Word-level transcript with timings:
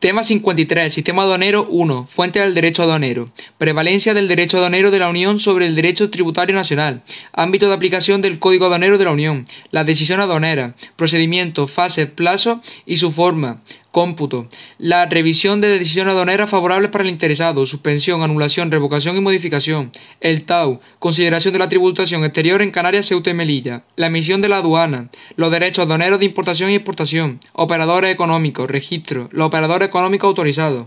Tema 0.00 0.22
53. 0.22 0.94
Sistema 0.94 1.24
aduanero 1.24 1.66
1. 1.68 2.06
Fuente 2.08 2.38
del 2.38 2.54
derecho 2.54 2.84
aduanero. 2.84 3.30
Prevalencia 3.58 4.14
del 4.14 4.28
derecho 4.28 4.56
aduanero 4.56 4.92
de 4.92 5.00
la 5.00 5.08
Unión 5.08 5.40
sobre 5.40 5.66
el 5.66 5.74
derecho 5.74 6.08
tributario 6.08 6.54
nacional. 6.54 7.02
Ámbito 7.32 7.66
de 7.66 7.74
aplicación 7.74 8.22
del 8.22 8.38
Código 8.38 8.66
aduanero 8.66 8.96
de 8.96 9.06
la 9.06 9.10
Unión. 9.10 9.44
La 9.72 9.82
decisión 9.82 10.20
aduanera. 10.20 10.76
Procedimiento, 10.94 11.66
fases, 11.66 12.06
plazo 12.06 12.62
y 12.86 12.98
su 12.98 13.10
forma. 13.10 13.60
Cómputo. 13.90 14.46
La 14.76 15.06
revisión 15.06 15.62
de 15.62 15.68
decisiones 15.68 16.12
aduaneras 16.12 16.50
favorables 16.50 16.90
para 16.90 17.04
el 17.04 17.10
interesado. 17.10 17.64
Suspensión, 17.64 18.22
anulación, 18.22 18.70
revocación 18.70 19.16
y 19.16 19.20
modificación. 19.20 19.92
El 20.20 20.44
TAU. 20.44 20.80
Consideración 20.98 21.54
de 21.54 21.58
la 21.58 21.70
tributación 21.70 22.22
exterior 22.22 22.60
en 22.60 22.70
Canarias, 22.70 23.06
Ceuta 23.06 23.30
y 23.30 23.34
Melilla. 23.34 23.84
La 23.96 24.08
emisión 24.08 24.42
de 24.42 24.50
la 24.50 24.58
aduana. 24.58 25.08
Los 25.36 25.50
derechos 25.50 25.86
aduaneros 25.86 26.18
de 26.18 26.26
importación 26.26 26.70
y 26.70 26.74
exportación. 26.74 27.40
Operadores 27.54 28.12
económicos. 28.12 28.70
Registro. 28.70 29.30
Los 29.32 29.46
operadores 29.46 29.88
económicos 29.88 30.28
autorizados. 30.28 30.86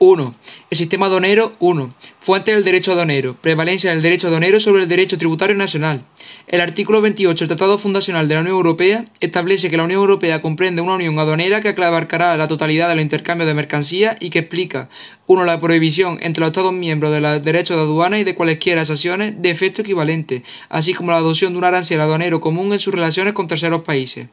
1. 0.00 0.34
El 0.70 0.78
sistema 0.78 1.06
aduanero 1.06 1.54
1. 1.58 1.88
Fuente 2.20 2.54
del 2.54 2.62
derecho 2.62 2.92
aduanero. 2.92 3.36
Prevalencia 3.40 3.90
del 3.90 4.02
derecho 4.02 4.28
aduanero 4.28 4.60
sobre 4.60 4.82
el 4.82 4.88
derecho 4.88 5.18
tributario 5.18 5.56
nacional. 5.56 6.04
El 6.46 6.60
artículo 6.60 7.00
28 7.00 7.46
del 7.46 7.56
Tratado 7.56 7.78
Fundacional 7.78 8.28
de 8.28 8.34
la 8.34 8.40
Unión 8.40 8.56
Europea 8.56 9.04
establece 9.18 9.70
que 9.70 9.76
la 9.76 9.82
Unión 9.82 10.00
Europea 10.00 10.40
comprende 10.40 10.82
una 10.82 10.94
unión 10.94 11.18
aduanera 11.18 11.60
que 11.60 11.70
abarcará 11.70 12.36
la 12.36 12.48
totalidad 12.48 12.88
del 12.88 13.00
intercambio 13.00 13.46
de 13.46 13.54
mercancías 13.54 14.16
y 14.20 14.30
que 14.30 14.40
explica 14.40 14.88
1. 15.26 15.44
La 15.44 15.58
prohibición 15.58 16.18
entre 16.22 16.42
los 16.42 16.48
Estados 16.48 16.72
miembros 16.72 17.12
de 17.12 17.20
los 17.20 17.42
derechos 17.42 17.76
de 17.76 17.82
aduana 17.82 18.18
y 18.20 18.24
de 18.24 18.36
cualesquiera 18.36 18.84
sanciones 18.84 19.42
de 19.42 19.50
efecto 19.50 19.82
equivalente, 19.82 20.44
así 20.68 20.94
como 20.94 21.10
la 21.10 21.18
adopción 21.18 21.52
de 21.52 21.58
un 21.58 21.64
arancel 21.64 22.00
aduanero 22.00 22.40
común 22.40 22.72
en 22.72 22.78
sus 22.78 22.94
relaciones 22.94 23.32
con 23.32 23.48
terceros 23.48 23.82
países. 23.82 24.28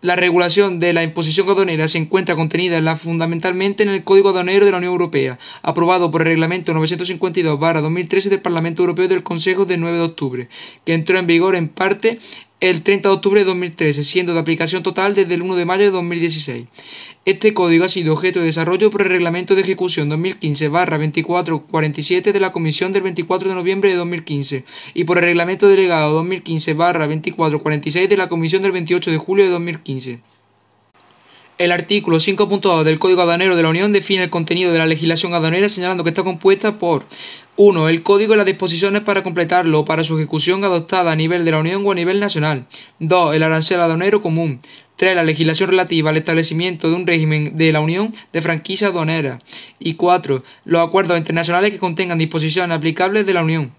La 0.00 0.14
regulación 0.14 0.78
de 0.78 0.92
la 0.92 1.02
imposición 1.02 1.48
aduanera 1.48 1.88
se 1.88 1.98
encuentra 1.98 2.36
contenida 2.36 2.94
fundamentalmente 2.94 3.82
en 3.82 3.88
el 3.88 4.04
Código 4.04 4.28
Aduanero 4.28 4.64
de 4.64 4.70
la 4.70 4.78
Unión 4.78 4.92
Europea, 4.92 5.40
aprobado 5.60 6.12
por 6.12 6.20
el 6.20 6.28
Reglamento 6.28 6.72
952-2013 6.72 8.28
del 8.28 8.40
Parlamento 8.40 8.82
Europeo 8.84 9.06
y 9.06 9.08
del 9.08 9.24
Consejo 9.24 9.64
del 9.64 9.80
9 9.80 9.96
de 9.96 10.04
octubre, 10.04 10.48
que 10.84 10.94
entró 10.94 11.18
en 11.18 11.26
vigor 11.26 11.56
en 11.56 11.66
parte 11.66 12.20
el 12.60 12.82
30 12.82 13.08
de 13.08 13.14
octubre 13.14 13.40
de 13.40 13.46
2013, 13.46 14.02
siendo 14.02 14.34
de 14.34 14.40
aplicación 14.40 14.82
total 14.82 15.14
desde 15.14 15.34
el 15.34 15.42
1 15.42 15.54
de 15.54 15.64
mayo 15.64 15.84
de 15.84 15.92
2016. 15.92 16.66
Este 17.24 17.54
código 17.54 17.84
ha 17.84 17.88
sido 17.88 18.14
objeto 18.14 18.40
de 18.40 18.46
desarrollo 18.46 18.90
por 18.90 19.02
el 19.02 19.10
Reglamento 19.10 19.54
de 19.54 19.60
Ejecución 19.60 20.10
2015-2447 20.10 22.32
de 22.32 22.40
la 22.40 22.50
Comisión 22.52 22.92
del 22.92 23.02
24 23.02 23.50
de 23.50 23.54
noviembre 23.54 23.90
de 23.90 23.96
2015 23.96 24.64
y 24.94 25.04
por 25.04 25.18
el 25.18 25.24
Reglamento 25.24 25.68
Delegado 25.68 26.24
2015-2446 26.24 28.08
de 28.08 28.16
la 28.16 28.28
Comisión 28.28 28.62
del 28.62 28.72
28 28.72 29.10
de 29.10 29.18
julio 29.18 29.44
de 29.44 29.50
2015. 29.50 30.20
El 31.58 31.72
artículo 31.72 32.18
5.2 32.18 32.84
del 32.84 33.00
Código 33.00 33.22
Aduanero 33.22 33.56
de 33.56 33.64
la 33.64 33.68
Unión 33.68 33.92
define 33.92 34.22
el 34.22 34.30
contenido 34.30 34.70
de 34.70 34.78
la 34.78 34.86
legislación 34.86 35.34
aduanera 35.34 35.68
señalando 35.68 36.04
que 36.04 36.10
está 36.10 36.22
compuesta 36.22 36.78
por 36.78 37.04
1. 37.56 37.88
El 37.88 38.04
código 38.04 38.34
y 38.34 38.36
las 38.36 38.46
disposiciones 38.46 39.02
para 39.02 39.24
completarlo 39.24 39.80
o 39.80 39.84
para 39.84 40.04
su 40.04 40.16
ejecución 40.16 40.62
adoptada 40.62 41.10
a 41.10 41.16
nivel 41.16 41.44
de 41.44 41.50
la 41.50 41.58
Unión 41.58 41.84
o 41.84 41.90
a 41.90 41.96
nivel 41.96 42.20
nacional. 42.20 42.66
2. 43.00 43.34
El 43.34 43.42
arancel 43.42 43.80
aduanero 43.80 44.22
común. 44.22 44.60
3. 44.98 45.16
La 45.16 45.24
legislación 45.24 45.70
relativa 45.70 46.10
al 46.10 46.16
establecimiento 46.16 46.90
de 46.90 46.94
un 46.94 47.08
régimen 47.08 47.56
de 47.56 47.72
la 47.72 47.80
Unión 47.80 48.14
de 48.32 48.40
franquicia 48.40 48.86
aduanera. 48.86 49.40
Y 49.80 49.94
4. 49.94 50.44
Los 50.64 50.86
acuerdos 50.86 51.18
internacionales 51.18 51.72
que 51.72 51.80
contengan 51.80 52.18
disposiciones 52.18 52.76
aplicables 52.76 53.26
de 53.26 53.34
la 53.34 53.42
Unión. 53.42 53.72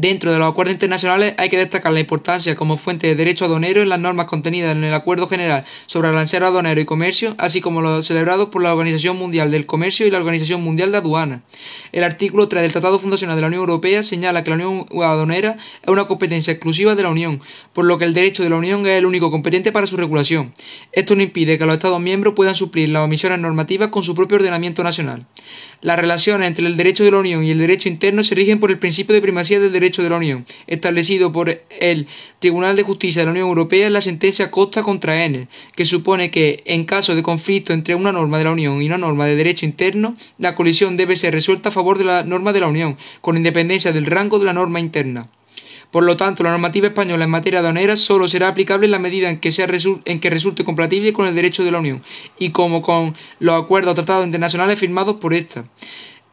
Dentro 0.00 0.30
de 0.30 0.38
los 0.38 0.48
acuerdos 0.48 0.74
internacionales 0.74 1.34
hay 1.38 1.48
que 1.48 1.58
destacar 1.58 1.92
la 1.92 1.98
importancia 1.98 2.54
como 2.54 2.76
fuente 2.76 3.08
de 3.08 3.16
derecho 3.16 3.46
aduanero 3.46 3.82
en 3.82 3.88
las 3.88 3.98
normas 3.98 4.26
contenidas 4.26 4.70
en 4.76 4.84
el 4.84 4.94
Acuerdo 4.94 5.26
General 5.26 5.64
sobre 5.86 6.06
Arancel 6.06 6.44
Aduanero 6.44 6.80
y 6.80 6.84
Comercio, 6.84 7.34
así 7.36 7.60
como 7.60 7.82
los 7.82 8.06
celebrados 8.06 8.50
por 8.50 8.62
la 8.62 8.72
Organización 8.72 9.16
Mundial 9.16 9.50
del 9.50 9.66
Comercio 9.66 10.06
y 10.06 10.12
la 10.12 10.18
Organización 10.18 10.62
Mundial 10.62 10.92
de 10.92 10.98
Aduana. 10.98 11.42
El 11.90 12.04
artículo 12.04 12.46
3 12.46 12.62
del 12.62 12.70
Tratado 12.70 13.00
Fundacional 13.00 13.34
de 13.34 13.40
la 13.40 13.48
Unión 13.48 13.62
Europea 13.62 14.04
señala 14.04 14.44
que 14.44 14.50
la 14.50 14.54
Unión 14.54 14.86
Aduanera 15.02 15.56
es 15.82 15.88
una 15.88 16.04
competencia 16.04 16.52
exclusiva 16.52 16.94
de 16.94 17.02
la 17.02 17.08
Unión, 17.08 17.40
por 17.72 17.84
lo 17.84 17.98
que 17.98 18.04
el 18.04 18.14
derecho 18.14 18.44
de 18.44 18.50
la 18.50 18.56
Unión 18.56 18.86
es 18.86 18.98
el 18.98 19.04
único 19.04 19.32
competente 19.32 19.72
para 19.72 19.88
su 19.88 19.96
regulación. 19.96 20.52
Esto 20.92 21.16
no 21.16 21.22
impide 21.22 21.58
que 21.58 21.66
los 21.66 21.74
Estados 21.74 22.00
miembros 22.00 22.34
puedan 22.36 22.54
suplir 22.54 22.88
las 22.90 23.02
omisiones 23.02 23.40
normativas 23.40 23.88
con 23.88 24.04
su 24.04 24.14
propio 24.14 24.36
ordenamiento 24.36 24.84
nacional. 24.84 25.26
Las 25.80 25.96
relaciones 25.96 26.48
entre 26.48 26.66
el 26.66 26.76
derecho 26.76 27.04
de 27.04 27.12
la 27.12 27.18
Unión 27.18 27.44
y 27.44 27.52
el 27.52 27.58
derecho 27.58 27.88
interno 27.88 28.24
se 28.24 28.34
rigen 28.34 28.58
por 28.58 28.72
el 28.72 28.80
principio 28.80 29.14
de 29.14 29.22
primacía 29.22 29.60
del 29.60 29.70
derecho 29.70 30.02
de 30.02 30.10
la 30.10 30.16
Unión, 30.16 30.44
establecido 30.66 31.30
por 31.30 31.62
el 31.80 32.08
Tribunal 32.40 32.74
de 32.74 32.82
Justicia 32.82 33.22
de 33.22 33.26
la 33.26 33.30
Unión 33.30 33.46
Europea 33.46 33.86
en 33.86 33.92
la 33.92 34.00
sentencia 34.00 34.50
Costa 34.50 34.82
contra 34.82 35.24
N, 35.24 35.46
que 35.76 35.84
supone 35.84 36.32
que, 36.32 36.64
en 36.64 36.84
caso 36.84 37.14
de 37.14 37.22
conflicto 37.22 37.72
entre 37.72 37.94
una 37.94 38.10
norma 38.10 38.38
de 38.38 38.44
la 38.44 38.50
Unión 38.50 38.82
y 38.82 38.86
una 38.86 38.98
norma 38.98 39.26
de 39.26 39.36
derecho 39.36 39.66
interno, 39.66 40.16
la 40.36 40.56
colisión 40.56 40.96
debe 40.96 41.14
ser 41.14 41.32
resuelta 41.32 41.68
a 41.68 41.72
favor 41.72 41.96
de 41.96 42.04
la 42.04 42.24
norma 42.24 42.52
de 42.52 42.60
la 42.60 42.66
Unión, 42.66 42.96
con 43.20 43.36
independencia 43.36 43.92
del 43.92 44.06
rango 44.06 44.40
de 44.40 44.46
la 44.46 44.54
norma 44.54 44.80
interna. 44.80 45.28
Por 45.90 46.04
lo 46.04 46.16
tanto, 46.16 46.42
la 46.42 46.50
normativa 46.50 46.88
española 46.88 47.24
en 47.24 47.30
materia 47.30 47.60
aduanera 47.60 47.96
solo 47.96 48.28
será 48.28 48.48
aplicable 48.48 48.84
en 48.86 48.90
la 48.90 48.98
medida 48.98 49.30
en 49.30 49.40
que, 49.40 49.52
sea 49.52 49.66
en 50.04 50.20
que 50.20 50.30
resulte 50.30 50.64
compatible 50.64 51.12
con 51.14 51.26
el 51.26 51.34
derecho 51.34 51.64
de 51.64 51.70
la 51.70 51.78
Unión 51.78 52.02
y 52.38 52.50
como 52.50 52.82
con 52.82 53.14
los 53.38 53.62
acuerdos 53.62 53.92
o 53.92 53.94
tratados 53.94 54.26
internacionales 54.26 54.78
firmados 54.78 55.16
por 55.16 55.32
esta. 55.32 55.64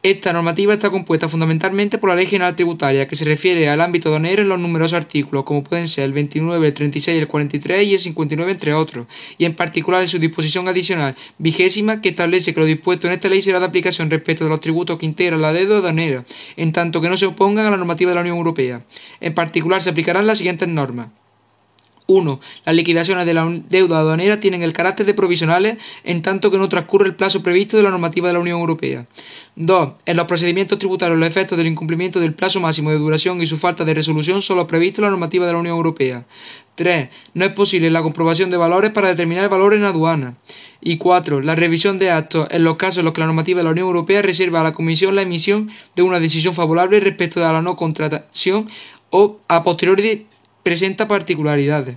Esta 0.06 0.32
normativa 0.32 0.72
está 0.72 0.88
compuesta 0.88 1.28
fundamentalmente 1.28 1.98
por 1.98 2.10
la 2.10 2.14
Ley 2.14 2.26
General 2.26 2.54
Tributaria, 2.54 3.08
que 3.08 3.16
se 3.16 3.24
refiere 3.24 3.68
al 3.68 3.80
ámbito 3.80 4.08
aduanero 4.08 4.42
en 4.42 4.48
los 4.48 4.60
numerosos 4.60 4.96
artículos, 4.96 5.42
como 5.42 5.64
pueden 5.64 5.88
ser 5.88 6.04
el 6.04 6.12
29, 6.12 6.64
el 6.64 6.74
36, 6.74 7.18
el 7.18 7.26
43 7.26 7.88
y 7.88 7.94
el 7.94 7.98
59, 7.98 8.52
entre 8.52 8.72
otros, 8.72 9.08
y 9.36 9.46
en 9.46 9.56
particular 9.56 10.02
en 10.02 10.08
su 10.08 10.20
disposición 10.20 10.68
adicional 10.68 11.16
vigésima, 11.38 12.00
que 12.00 12.10
establece 12.10 12.54
que 12.54 12.60
lo 12.60 12.66
dispuesto 12.66 13.08
en 13.08 13.14
esta 13.14 13.28
ley 13.28 13.42
será 13.42 13.58
de 13.58 13.66
aplicación 13.66 14.08
respecto 14.08 14.44
de 14.44 14.50
los 14.50 14.60
tributos 14.60 14.96
que 14.96 15.06
integran 15.06 15.42
la 15.42 15.52
deuda 15.52 15.78
aduanera, 15.78 16.24
en 16.56 16.70
tanto 16.70 17.00
que 17.00 17.08
no 17.08 17.16
se 17.16 17.26
opongan 17.26 17.66
a 17.66 17.72
la 17.72 17.76
normativa 17.76 18.12
de 18.12 18.14
la 18.14 18.20
Unión 18.20 18.36
Europea. 18.36 18.82
En 19.20 19.34
particular, 19.34 19.82
se 19.82 19.90
aplicarán 19.90 20.28
las 20.28 20.38
siguientes 20.38 20.68
normas. 20.68 21.08
1. 22.06 22.40
Las 22.64 22.74
liquidaciones 22.74 23.26
de 23.26 23.34
la 23.34 23.46
deuda 23.68 23.98
aduanera 23.98 24.40
tienen 24.40 24.62
el 24.62 24.72
carácter 24.72 25.06
de 25.06 25.14
provisionales 25.14 25.76
en 26.04 26.22
tanto 26.22 26.50
que 26.50 26.58
no 26.58 26.68
transcurre 26.68 27.06
el 27.06 27.16
plazo 27.16 27.42
previsto 27.42 27.76
de 27.76 27.82
la 27.82 27.90
normativa 27.90 28.28
de 28.28 28.34
la 28.34 28.40
Unión 28.40 28.60
Europea. 28.60 29.06
2. 29.56 29.92
En 30.04 30.16
los 30.16 30.26
procedimientos 30.26 30.78
tributarios 30.78 31.18
los 31.18 31.28
efectos 31.28 31.56
del 31.58 31.66
incumplimiento 31.66 32.20
del 32.20 32.34
plazo 32.34 32.60
máximo 32.60 32.90
de 32.90 32.98
duración 32.98 33.40
y 33.40 33.46
su 33.46 33.56
falta 33.56 33.84
de 33.84 33.94
resolución 33.94 34.42
son 34.42 34.58
los 34.58 34.66
previstos 34.66 34.98
en 34.98 35.04
la 35.04 35.10
normativa 35.10 35.46
de 35.46 35.52
la 35.52 35.58
Unión 35.58 35.76
Europea. 35.76 36.26
3. 36.76 37.08
No 37.34 37.44
es 37.44 37.52
posible 37.52 37.90
la 37.90 38.02
comprobación 38.02 38.50
de 38.50 38.58
valores 38.58 38.90
para 38.92 39.08
determinar 39.08 39.44
el 39.44 39.50
valor 39.50 39.74
en 39.74 39.84
aduana. 39.84 40.36
Y 40.80 40.98
4. 40.98 41.40
La 41.40 41.54
revisión 41.54 41.98
de 41.98 42.10
actos 42.10 42.46
en 42.50 42.64
los 42.64 42.76
casos 42.76 42.98
en 42.98 43.06
los 43.06 43.14
que 43.14 43.20
la 43.20 43.26
normativa 43.26 43.58
de 43.58 43.64
la 43.64 43.70
Unión 43.70 43.88
Europea 43.88 44.22
reserva 44.22 44.60
a 44.60 44.64
la 44.64 44.74
Comisión 44.74 45.14
la 45.14 45.22
emisión 45.22 45.70
de 45.96 46.02
una 46.02 46.20
decisión 46.20 46.54
favorable 46.54 47.00
respecto 47.00 47.40
de 47.40 47.46
la 47.46 47.62
no 47.62 47.76
contratación 47.76 48.68
o 49.10 49.40
a 49.48 49.62
posteriori 49.62 50.26
presenta 50.66 51.06
particularidades. 51.06 51.96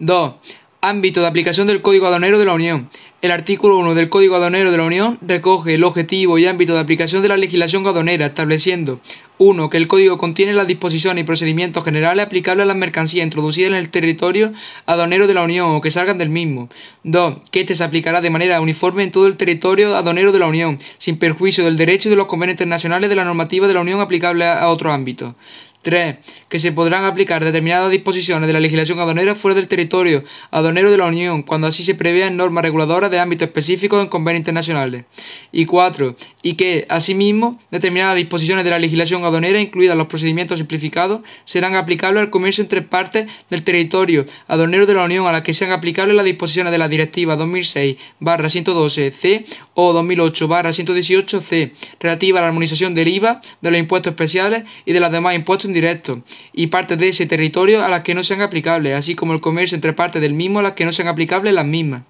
2. 0.00 0.34
Ámbito 0.80 1.20
de 1.20 1.28
aplicación 1.28 1.68
del 1.68 1.80
Código 1.80 2.08
Aduanero 2.08 2.40
de 2.40 2.44
la 2.44 2.54
Unión. 2.54 2.90
El 3.22 3.30
artículo 3.30 3.78
1 3.78 3.94
del 3.94 4.08
Código 4.08 4.34
Aduanero 4.34 4.72
de 4.72 4.78
la 4.78 4.82
Unión 4.82 5.16
recoge 5.22 5.74
el 5.74 5.84
objetivo 5.84 6.38
y 6.38 6.46
ámbito 6.46 6.74
de 6.74 6.80
aplicación 6.80 7.22
de 7.22 7.28
la 7.28 7.36
legislación 7.36 7.86
aduanera, 7.86 8.26
estableciendo 8.26 8.98
1. 9.38 9.70
Que 9.70 9.76
el 9.76 9.86
Código 9.86 10.18
contiene 10.18 10.54
las 10.54 10.66
disposiciones 10.66 11.22
y 11.22 11.24
procedimientos 11.24 11.84
generales 11.84 12.26
aplicables 12.26 12.64
a 12.64 12.66
las 12.66 12.76
mercancías 12.76 13.22
introducidas 13.22 13.70
en 13.70 13.76
el 13.76 13.90
territorio 13.90 14.52
aduanero 14.86 15.28
de 15.28 15.34
la 15.34 15.42
Unión 15.42 15.70
o 15.70 15.80
que 15.80 15.92
salgan 15.92 16.18
del 16.18 16.30
mismo. 16.30 16.68
2. 17.04 17.42
Que 17.52 17.60
éste 17.60 17.76
se 17.76 17.84
aplicará 17.84 18.20
de 18.20 18.30
manera 18.30 18.60
uniforme 18.60 19.04
en 19.04 19.12
todo 19.12 19.28
el 19.28 19.36
territorio 19.36 19.94
aduanero 19.94 20.32
de 20.32 20.40
la 20.40 20.46
Unión, 20.48 20.80
sin 20.98 21.16
perjuicio 21.16 21.64
del 21.64 21.76
derecho 21.76 22.08
y 22.08 22.10
de 22.10 22.16
los 22.16 22.26
convenios 22.26 22.54
internacionales 22.54 23.08
de 23.08 23.14
la 23.14 23.24
normativa 23.24 23.68
de 23.68 23.74
la 23.74 23.82
Unión 23.82 24.00
aplicable 24.00 24.46
a 24.46 24.66
otro 24.68 24.92
ámbito. 24.92 25.36
3. 25.82 26.18
Que 26.48 26.58
se 26.58 26.72
podrán 26.72 27.04
aplicar 27.04 27.44
determinadas 27.44 27.90
disposiciones 27.90 28.46
de 28.46 28.52
la 28.52 28.60
legislación 28.60 28.98
aduanera 28.98 29.34
fuera 29.34 29.54
del 29.54 29.68
territorio 29.68 30.24
aduanero 30.50 30.90
de 30.90 30.98
la 30.98 31.06
Unión, 31.06 31.42
cuando 31.42 31.66
así 31.66 31.82
se 31.84 31.94
prevean 31.94 32.36
normas 32.36 32.64
reguladoras 32.64 33.10
de 33.10 33.18
ámbito 33.18 33.44
específico 33.44 34.00
en 34.00 34.08
convenios 34.08 34.40
internacionales. 34.40 35.04
Y 35.52 35.66
4. 35.66 36.16
Y 36.42 36.54
que, 36.54 36.86
asimismo, 36.88 37.60
determinadas 37.70 38.16
disposiciones 38.16 38.64
de 38.64 38.70
la 38.70 38.78
legislación 38.78 39.24
aduanera, 39.24 39.60
incluidas 39.60 39.96
los 39.96 40.06
procedimientos 40.06 40.58
simplificados, 40.58 41.20
serán 41.44 41.76
aplicables 41.76 42.22
al 42.22 42.30
comercio 42.30 42.62
entre 42.62 42.82
partes 42.82 43.26
del 43.48 43.62
territorio 43.62 44.26
aduanero 44.48 44.86
de 44.86 44.94
la 44.94 45.04
Unión 45.04 45.26
a 45.26 45.32
las 45.32 45.42
que 45.42 45.54
sean 45.54 45.72
aplicables 45.72 46.16
las 46.16 46.24
disposiciones 46.24 46.72
de 46.72 46.78
la 46.78 46.88
Directiva 46.88 47.36
2006-112-C 47.36 49.44
o 49.74 49.92
2008-118-C, 49.94 51.72
relativa 52.00 52.38
a 52.38 52.42
la 52.42 52.48
armonización 52.48 52.94
del 52.94 53.08
IVA, 53.08 53.40
de 53.60 53.70
los 53.70 53.80
impuestos 53.80 54.10
especiales 54.10 54.64
y 54.84 54.92
de 54.92 55.00
los 55.00 55.10
demás 55.10 55.34
impuestos 55.34 55.69
indirectos, 55.70 56.20
y 56.52 56.66
partes 56.66 56.98
de 56.98 57.08
ese 57.08 57.26
territorio 57.26 57.84
a 57.84 57.88
las 57.88 58.02
que 58.02 58.14
no 58.14 58.22
sean 58.22 58.42
aplicables, 58.42 58.96
así 58.96 59.14
como 59.14 59.32
el 59.32 59.40
comercio 59.40 59.74
entre 59.74 59.92
partes 59.92 60.20
del 60.20 60.34
mismo 60.34 60.58
a 60.58 60.62
las 60.62 60.72
que 60.74 60.84
no 60.84 60.92
sean 60.92 61.08
aplicables 61.08 61.54
las 61.54 61.66
mismas. 61.66 62.02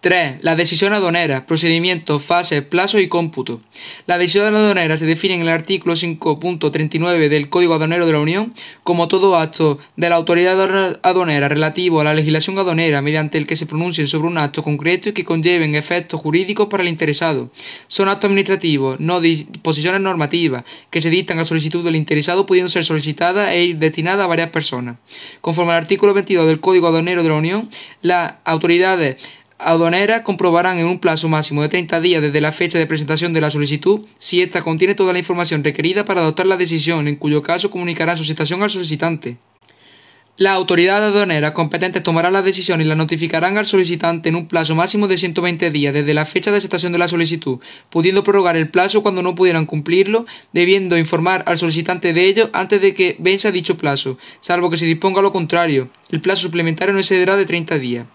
3. 0.00 0.42
La 0.42 0.56
decisión 0.56 0.94
aduanera, 0.94 1.44
procedimientos, 1.44 2.22
fases, 2.22 2.62
plazos 2.62 3.02
y 3.02 3.08
cómputo. 3.08 3.60
La 4.06 4.16
decisión 4.16 4.54
aduanera 4.54 4.96
se 4.96 5.04
define 5.04 5.34
en 5.34 5.42
el 5.42 5.50
artículo 5.50 5.94
5.39 5.94 7.28
del 7.28 7.50
Código 7.50 7.74
Aduanero 7.74 8.06
de 8.06 8.12
la 8.12 8.20
Unión 8.20 8.54
como 8.82 9.08
todo 9.08 9.36
acto 9.36 9.78
de 9.96 10.08
la 10.08 10.16
autoridad 10.16 10.98
aduanera 11.02 11.48
relativo 11.50 12.00
a 12.00 12.04
la 12.04 12.14
legislación 12.14 12.58
aduanera 12.58 13.02
mediante 13.02 13.36
el 13.36 13.46
que 13.46 13.56
se 13.56 13.66
pronuncien 13.66 14.08
sobre 14.08 14.28
un 14.28 14.38
acto 14.38 14.62
concreto 14.62 15.10
y 15.10 15.12
que 15.12 15.24
conlleven 15.24 15.74
efectos 15.74 16.18
jurídicos 16.18 16.68
para 16.68 16.82
el 16.82 16.88
interesado. 16.88 17.50
Son 17.86 18.08
actos 18.08 18.28
administrativos, 18.28 18.98
no 19.00 19.20
disposiciones 19.20 20.00
normativas, 20.00 20.64
que 20.88 21.02
se 21.02 21.10
dictan 21.10 21.38
a 21.40 21.44
solicitud 21.44 21.84
del 21.84 21.96
interesado 21.96 22.46
pudiendo 22.46 22.70
ser 22.70 22.86
solicitadas 22.86 23.50
e 23.50 23.64
ir 23.64 23.78
destinadas 23.78 24.24
a 24.24 24.28
varias 24.28 24.48
personas. 24.48 24.96
Conforme 25.42 25.72
al 25.72 25.78
artículo 25.78 26.14
22 26.14 26.46
del 26.46 26.60
Código 26.60 26.86
Aduanero 26.86 27.22
de 27.22 27.28
la 27.28 27.34
Unión, 27.34 27.68
las 28.00 28.34
autoridades 28.44 29.16
aduaneras 29.62 30.22
comprobarán 30.22 30.78
en 30.78 30.86
un 30.86 30.98
plazo 30.98 31.28
máximo 31.28 31.62
de 31.62 31.68
30 31.68 32.00
días 32.00 32.22
desde 32.22 32.40
la 32.40 32.52
fecha 32.52 32.78
de 32.78 32.86
presentación 32.86 33.32
de 33.32 33.40
la 33.40 33.50
solicitud 33.50 34.00
si 34.18 34.40
ésta 34.42 34.62
contiene 34.62 34.94
toda 34.94 35.12
la 35.12 35.18
información 35.18 35.62
requerida 35.62 36.04
para 36.04 36.20
adoptar 36.20 36.46
la 36.46 36.56
decisión, 36.56 37.08
en 37.08 37.16
cuyo 37.16 37.42
caso 37.42 37.70
comunicarán 37.70 38.18
su 38.18 38.24
situación 38.24 38.62
al 38.62 38.70
solicitante. 38.70 39.38
Las 40.40 40.54
autoridades 40.54 41.12
aduaneras 41.12 41.52
competentes 41.52 42.02
tomarán 42.02 42.32
la 42.32 42.40
decisión 42.40 42.80
y 42.80 42.84
la 42.84 42.94
notificarán 42.94 43.58
al 43.58 43.66
solicitante 43.66 44.30
en 44.30 44.36
un 44.36 44.48
plazo 44.48 44.74
máximo 44.74 45.06
de 45.06 45.18
120 45.18 45.70
días 45.70 45.92
desde 45.92 46.14
la 46.14 46.24
fecha 46.24 46.50
de 46.50 46.56
aceptación 46.56 46.92
de 46.92 46.98
la 46.98 47.08
solicitud, 47.08 47.58
pudiendo 47.90 48.24
prorrogar 48.24 48.56
el 48.56 48.70
plazo 48.70 49.02
cuando 49.02 49.22
no 49.22 49.34
pudieran 49.34 49.66
cumplirlo, 49.66 50.24
debiendo 50.54 50.96
informar 50.96 51.44
al 51.46 51.58
solicitante 51.58 52.14
de 52.14 52.24
ello 52.24 52.48
antes 52.54 52.80
de 52.80 52.94
que 52.94 53.16
venza 53.18 53.52
dicho 53.52 53.76
plazo, 53.76 54.16
salvo 54.40 54.70
que 54.70 54.78
se 54.78 54.86
disponga 54.86 55.20
lo 55.20 55.30
contrario. 55.30 55.90
El 56.08 56.22
plazo 56.22 56.40
suplementario 56.40 56.94
no 56.94 57.00
excederá 57.00 57.36
de 57.36 57.44
30 57.44 57.78
días. 57.78 58.06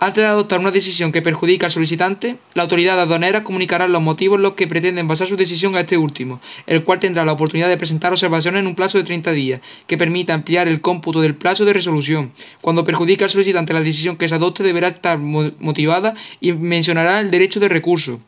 Antes 0.00 0.22
de 0.22 0.28
adoptar 0.28 0.60
una 0.60 0.70
decisión 0.70 1.10
que 1.10 1.22
perjudica 1.22 1.66
al 1.66 1.72
solicitante, 1.72 2.38
la 2.54 2.62
autoridad 2.62 3.00
aduanera 3.00 3.42
comunicará 3.42 3.88
los 3.88 4.00
motivos 4.00 4.36
en 4.36 4.42
los 4.42 4.52
que 4.52 4.68
pretenden 4.68 5.08
basar 5.08 5.26
su 5.26 5.34
decisión 5.34 5.74
a 5.74 5.80
este 5.80 5.98
último, 5.98 6.40
el 6.68 6.84
cual 6.84 7.00
tendrá 7.00 7.24
la 7.24 7.32
oportunidad 7.32 7.68
de 7.68 7.76
presentar 7.76 8.12
observaciones 8.12 8.60
en 8.60 8.68
un 8.68 8.76
plazo 8.76 8.98
de 8.98 9.02
30 9.02 9.32
días, 9.32 9.60
que 9.88 9.98
permita 9.98 10.34
ampliar 10.34 10.68
el 10.68 10.80
cómputo 10.80 11.20
del 11.20 11.34
plazo 11.34 11.64
de 11.64 11.72
resolución. 11.72 12.32
Cuando 12.60 12.84
perjudica 12.84 13.24
al 13.24 13.30
solicitante 13.30 13.72
la 13.72 13.80
decisión 13.80 14.16
que 14.16 14.28
se 14.28 14.36
adopte 14.36 14.62
deberá 14.62 14.86
estar 14.86 15.18
motivada 15.18 16.14
y 16.40 16.52
mencionará 16.52 17.18
el 17.18 17.32
derecho 17.32 17.58
de 17.58 17.68
recurso. 17.68 18.20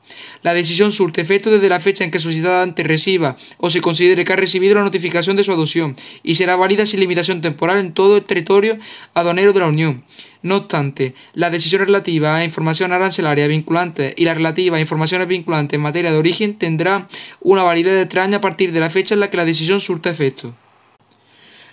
La 0.43 0.55
decisión 0.55 0.91
surte 0.91 1.21
efecto 1.21 1.53
desde 1.53 1.69
la 1.69 1.79
fecha 1.79 2.03
en 2.03 2.11
que 2.11 2.19
el 2.19 2.23
solicitante 2.23 2.83
reciba 2.83 3.37
o 3.59 3.71
se 3.71 3.81
considere 3.81 4.25
que 4.25 4.33
ha 4.33 4.37
recibido 4.37 4.75
la 4.75 4.83
notificación 4.83 5.37
de 5.37 5.45
su 5.45 5.53
adopción 5.53 5.95
y 6.25 6.35
será 6.35 6.57
válida 6.57 6.85
sin 6.85 6.99
limitación 6.99 7.41
temporal 7.41 7.79
en 7.79 7.93
todo 7.93 8.17
el 8.17 8.25
territorio 8.25 8.77
aduanero 9.15 9.53
de 9.53 9.61
la 9.61 9.69
Unión. 9.69 10.03
No 10.43 10.57
obstante, 10.57 11.15
la 11.35 11.51
decisión 11.51 11.83
relativa 11.85 12.37
a 12.37 12.45
información 12.45 12.93
arancelaria 12.93 13.47
vinculante 13.47 14.15
y 14.17 14.25
la 14.25 14.33
relativa 14.33 14.79
a 14.79 14.81
informaciones 14.81 15.29
vinculantes 15.29 15.77
en 15.77 15.83
materia 15.83 16.11
de 16.11 16.17
origen 16.17 16.57
tendrá 16.57 17.09
una 17.41 17.63
validez 17.63 18.15
años 18.17 18.39
a 18.39 18.41
partir 18.41 18.73
de 18.73 18.81
la 18.81 18.89
fecha 18.89 19.15
en 19.15 19.21
la 19.21 19.31
que 19.31 19.37
la 19.37 19.45
decisión 19.45 19.81
surta 19.81 20.09
efecto. 20.09 20.55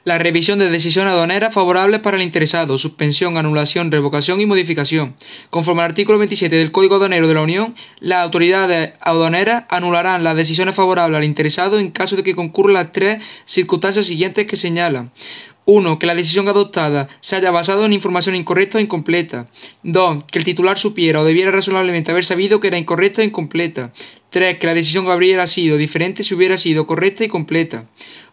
La 0.07 0.17
revisión 0.17 0.57
de 0.57 0.69
decisión 0.69 1.07
aduanera 1.07 1.51
favorable 1.51 1.99
para 1.99 2.15
el 2.15 2.23
interesado, 2.23 2.77
suspensión, 2.77 3.35
anulación, 3.35 3.91
revocación 3.91 4.39
y 4.39 4.45
modificación. 4.45 5.15
Conforme 5.49 5.81
al 5.81 5.89
artículo 5.89 6.17
27 6.17 6.55
del 6.55 6.71
Código 6.71 6.95
Aduanero 6.95 7.27
de 7.27 7.33
la 7.33 7.41
Unión, 7.41 7.75
las 7.99 8.23
autoridades 8.23 8.93
aduaneras 9.01 9.65
anularán 9.67 10.23
las 10.23 10.37
decisiones 10.37 10.75
favorables 10.75 11.17
al 11.17 11.25
interesado 11.25 11.77
en 11.77 11.91
caso 11.91 12.15
de 12.15 12.23
que 12.23 12.35
concurran 12.35 12.75
las 12.75 12.93
tres 12.93 13.21
circunstancias 13.43 14.05
siguientes 14.05 14.47
que 14.47 14.55
señalan. 14.55 15.11
1. 15.67 15.99
Que 15.99 16.07
la 16.07 16.15
decisión 16.15 16.47
adoptada 16.47 17.09
se 17.19 17.35
haya 17.35 17.51
basado 17.51 17.85
en 17.85 17.93
información 17.93 18.35
incorrecta 18.35 18.77
o 18.77 18.81
incompleta. 18.81 19.47
2. 19.83 20.23
Que 20.23 20.39
el 20.39 20.45
titular 20.45 20.79
supiera 20.79 21.21
o 21.21 21.25
debiera 21.25 21.51
razonablemente 21.51 22.09
haber 22.09 22.25
sabido 22.25 22.59
que 22.59 22.69
era 22.69 22.77
incorrecta 22.77 23.21
o 23.21 23.25
incompleta. 23.25 23.91
3. 24.29 24.57
Que 24.59 24.67
la 24.67 24.73
decisión 24.73 25.07
habría 25.11 25.45
sido 25.45 25.77
diferente 25.77 26.23
si 26.23 26.33
hubiera 26.33 26.57
sido 26.57 26.87
correcta 26.87 27.25
y 27.25 27.27
completa. 27.27 27.85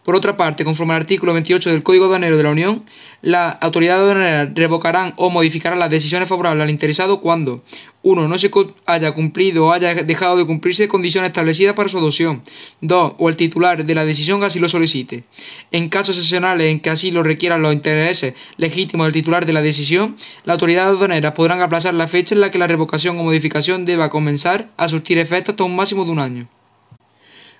Por 0.05 0.15
otra 0.15 0.37
parte, 0.37 0.63
conforme 0.63 0.93
al 0.93 1.01
artículo 1.01 1.33
28 1.33 1.71
del 1.71 1.81
Código 1.81 2.05
Aduanero 2.05 2.37
de 2.37 2.43
la 2.43 2.51
Unión, 2.51 2.85
las 3.23 3.57
autoridades 3.59 4.03
aduaneras 4.03 4.49
revocarán 4.53 5.15
o 5.17 5.31
modificarán 5.31 5.79
las 5.79 5.89
decisiones 5.89 6.29
favorables 6.29 6.63
al 6.63 6.69
interesado 6.69 7.21
cuando 7.21 7.63
1. 8.03 8.27
No 8.27 8.37
se 8.37 8.51
haya 8.85 9.13
cumplido 9.13 9.65
o 9.65 9.71
haya 9.71 9.95
dejado 9.95 10.37
de 10.37 10.45
cumplirse 10.45 10.87
condiciones 10.87 11.29
establecidas 11.29 11.73
para 11.73 11.89
su 11.89 11.97
adopción. 11.97 12.43
2. 12.81 13.13
O 13.17 13.29
el 13.29 13.35
titular 13.35 13.83
de 13.83 13.95
la 13.95 14.05
decisión 14.05 14.43
así 14.43 14.59
lo 14.59 14.69
solicite. 14.69 15.23
En 15.71 15.89
casos 15.89 16.17
excepcionales 16.17 16.67
en 16.67 16.81
que 16.81 16.91
así 16.91 17.09
lo 17.09 17.23
requieran 17.23 17.63
los 17.63 17.73
intereses 17.73 18.35
legítimos 18.57 19.07
del 19.07 19.13
titular 19.13 19.47
de 19.47 19.53
la 19.53 19.63
decisión, 19.63 20.17
las 20.43 20.53
autoridades 20.53 20.89
aduaneras 20.89 21.31
podrán 21.31 21.63
aplazar 21.63 21.95
la 21.95 22.07
fecha 22.07 22.35
en 22.35 22.41
la 22.41 22.51
que 22.51 22.59
la 22.59 22.67
revocación 22.67 23.17
o 23.17 23.23
modificación 23.23 23.85
deba 23.85 24.11
comenzar 24.11 24.69
a 24.77 24.87
surtir 24.87 25.17
efecto 25.17 25.53
hasta 25.53 25.63
un 25.63 25.75
máximo 25.75 26.05
de 26.05 26.11
un 26.11 26.19
año. 26.19 26.47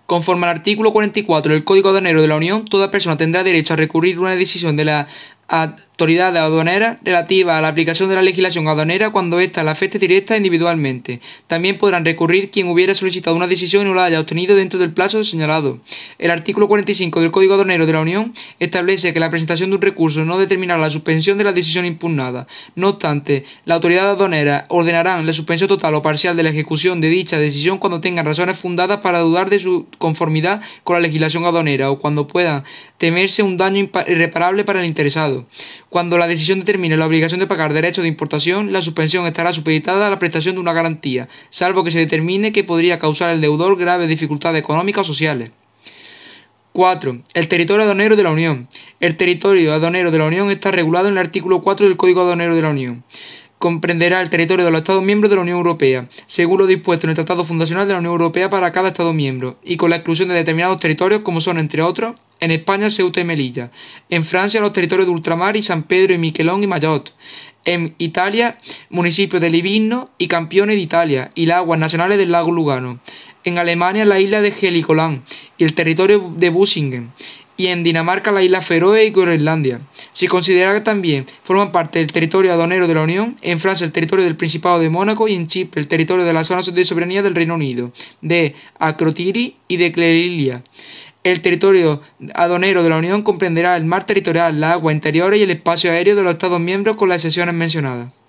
Conforme 0.05 0.45
al 0.45 0.57
artículo 0.57 0.93
44 0.93 1.53
del 1.53 1.63
Código 1.63 1.89
Aduanero 1.89 2.21
de 2.21 2.27
la 2.27 2.35
Unión, 2.35 2.65
toda 2.65 2.91
persona 2.91 3.17
tendrá 3.17 3.43
derecho 3.43 3.73
a 3.73 3.77
recurrir 3.77 4.19
una 4.19 4.35
decisión 4.35 4.75
de 4.75 4.85
la 4.85 5.07
autoridad 5.47 6.35
aduanera 6.35 6.99
relativa 7.03 7.57
a 7.57 7.61
la 7.61 7.67
aplicación 7.67 8.09
de 8.09 8.15
la 8.15 8.21
legislación 8.21 8.67
aduanera 8.67 9.11
cuando 9.11 9.39
ésta 9.39 9.63
la 9.63 9.71
afecte 9.71 9.99
directa 9.99 10.35
individualmente. 10.35 11.21
También 11.47 11.77
podrán 11.77 12.03
recurrir 12.03 12.49
quien 12.49 12.67
hubiera 12.67 12.95
solicitado 12.95 13.35
una 13.35 13.47
decisión 13.47 13.83
y 13.83 13.89
no 13.89 13.93
la 13.93 14.05
haya 14.05 14.19
obtenido 14.19 14.55
dentro 14.55 14.79
del 14.79 14.91
plazo 14.91 15.23
señalado. 15.23 15.79
El 16.17 16.31
artículo 16.31 16.67
45 16.67 17.21
del 17.21 17.31
Código 17.31 17.53
Aduanero 17.53 17.85
de 17.85 17.93
la 17.93 18.01
Unión 18.01 18.33
establece 18.59 19.13
que 19.13 19.19
la 19.19 19.29
presentación 19.29 19.69
de 19.69 19.75
un 19.75 19.81
recurso 19.81 20.25
no 20.25 20.37
determinará 20.37 20.81
la 20.81 20.89
suspensión 20.89 21.37
de 21.37 21.43
la 21.43 21.51
decisión 21.51 21.85
impugnada. 21.85 22.47
No 22.75 22.89
obstante, 22.89 23.45
la 23.65 23.75
autoridad 23.75 24.09
aduanera 24.09 24.65
ordenará 24.69 25.21
la 25.21 25.33
suspensión 25.33 25.67
total 25.67 25.93
o 25.93 26.01
parcial 26.01 26.35
de 26.35 26.43
la 26.43 26.49
ejecución 26.49 27.01
de 27.01 27.09
dicha 27.09 27.37
decisión 27.37 27.77
cuando 27.77 28.01
tengan 28.01 28.25
razones 28.25 28.57
fundadas 28.57 29.01
para 29.01 29.19
dudar 29.19 29.49
de 29.49 29.59
su 29.59 29.87
conformidad 29.99 30.61
con 30.83 30.95
la 30.95 31.01
legislación 31.01 31.45
aduanera 31.45 31.91
o 31.91 31.99
cuando 31.99 32.27
pueda 32.27 32.63
temerse 33.05 33.43
un 33.43 33.55
daño 33.55 33.87
irreparable 34.07 34.63
para 34.63 34.79
el 34.79 34.87
interesado. 34.87 35.45
Cuando 35.89 36.17
la 36.17 36.25
decisión 36.25 36.61
determine 36.61 36.97
la 36.97 37.05
obligación 37.05 37.39
de 37.39 37.45
pagar 37.45 37.71
derechos 37.71 38.01
de 38.01 38.09
importación, 38.09 38.73
la 38.73 38.81
suspensión 38.81 39.27
estará 39.27 39.53
supeditada 39.53 40.07
a 40.07 40.09
la 40.09 40.17
prestación 40.17 40.55
de 40.55 40.61
una 40.61 40.73
garantía, 40.73 41.29
salvo 41.51 41.83
que 41.83 41.91
se 41.91 41.99
determine 41.99 42.51
que 42.51 42.63
podría 42.63 42.97
causar 42.97 43.29
al 43.29 43.41
deudor 43.41 43.77
graves 43.77 44.09
dificultades 44.09 44.59
económicas 44.59 45.01
o 45.01 45.13
sociales. 45.13 45.51
4. 46.73 47.21
El 47.35 47.47
territorio 47.47 47.83
aduanero 47.83 48.15
de 48.15 48.23
la 48.23 48.31
Unión. 48.31 48.67
El 48.99 49.17
territorio 49.17 49.71
aduanero 49.73 50.09
de 50.09 50.17
la 50.17 50.25
Unión 50.25 50.49
está 50.49 50.71
regulado 50.71 51.07
en 51.07 51.13
el 51.13 51.19
artículo 51.19 51.61
4 51.61 51.85
del 51.85 51.97
Código 51.97 52.21
Aduanero 52.21 52.55
de 52.55 52.61
la 52.63 52.69
Unión 52.69 53.03
comprenderá 53.65 54.21
el 54.21 54.29
territorio 54.29 54.63
de 54.63 54.69
los 54.69 54.81
Estados 54.81 55.01
miembros 55.01 55.31
de 55.31 55.37
la 55.37 55.41
Unión 55.41 55.57
Europea, 55.57 56.07
según 56.27 56.59
lo 56.59 56.67
dispuesto 56.67 57.07
en 57.07 57.09
el 57.09 57.15
Tratado 57.15 57.45
Fundacional 57.45 57.87
de 57.87 57.93
la 57.93 57.97
Unión 57.97 58.11
Europea 58.11 58.47
para 58.47 58.71
cada 58.71 58.89
Estado 58.89 59.11
miembro, 59.11 59.57
y 59.63 59.75
con 59.75 59.89
la 59.89 59.95
exclusión 59.95 60.29
de 60.29 60.35
determinados 60.35 60.79
territorios 60.79 61.21
como 61.21 61.41
son, 61.41 61.57
entre 61.57 61.81
otros, 61.81 62.13
en 62.39 62.51
España 62.51 62.91
Ceuta 62.91 63.21
y 63.21 63.23
Melilla, 63.23 63.71
en 64.11 64.23
Francia 64.23 64.61
los 64.61 64.71
territorios 64.71 65.07
de 65.07 65.13
ultramar 65.13 65.57
y 65.57 65.63
San 65.63 65.81
Pedro 65.81 66.13
y 66.13 66.19
Miquelón 66.19 66.61
y 66.61 66.67
Mayotte, 66.67 67.13
en 67.65 67.95
Italia 67.97 68.55
municipios 68.91 69.41
de 69.41 69.49
Livigno 69.49 70.11
y 70.19 70.27
Campione 70.27 70.75
de 70.75 70.81
Italia 70.81 71.31
y 71.33 71.47
las 71.47 71.57
aguas 71.57 71.79
nacionales 71.79 72.19
del 72.19 72.33
lago 72.33 72.51
Lugano, 72.51 72.99
en 73.45 73.57
Alemania 73.57 74.05
la 74.05 74.19
isla 74.19 74.41
de 74.41 74.53
Heligoland 74.61 75.23
y 75.57 75.63
el 75.63 75.73
territorio 75.73 76.31
de 76.37 76.49
Busingen, 76.49 77.11
y 77.57 77.67
en 77.67 77.83
Dinamarca 77.83 78.31
la 78.31 78.41
isla 78.41 78.61
Feroe 78.61 79.05
y 79.05 79.11
Groenlandia. 79.11 79.79
Se 80.13 80.27
considera 80.27 80.73
que 80.73 80.81
también 80.81 81.25
forman 81.43 81.71
parte 81.71 81.99
del 81.99 82.11
territorio 82.11 82.53
aduanero 82.53 82.87
de 82.87 82.95
la 82.95 83.01
Unión, 83.01 83.35
en 83.41 83.59
Francia 83.59 83.85
el 83.85 83.91
territorio 83.91 84.25
del 84.25 84.35
Principado 84.35 84.79
de 84.79 84.89
Mónaco 84.89 85.27
y 85.27 85.35
en 85.35 85.47
Chipre 85.47 85.81
el 85.81 85.87
territorio 85.87 86.25
de 86.25 86.33
las 86.33 86.47
zonas 86.47 86.73
de 86.73 86.85
soberanía 86.85 87.23
del 87.23 87.35
Reino 87.35 87.55
Unido, 87.55 87.91
de 88.21 88.55
Acrotiri 88.79 89.57
y 89.67 89.77
de 89.77 89.91
Clerilia. 89.91 90.63
El 91.23 91.41
territorio 91.41 92.01
aduanero 92.35 92.83
de 92.83 92.89
la 92.89 92.97
Unión 92.97 93.23
comprenderá 93.23 93.75
el 93.77 93.85
mar 93.85 94.05
territorial, 94.05 94.59
la 94.59 94.73
agua 94.73 94.93
interior 94.93 95.35
y 95.35 95.41
el 95.41 95.49
espacio 95.49 95.91
aéreo 95.91 96.15
de 96.15 96.23
los 96.23 96.33
Estados 96.33 96.59
miembros 96.59 96.97
con 96.97 97.09
las 97.09 97.25
excepciones 97.25 97.55
mencionadas. 97.55 98.24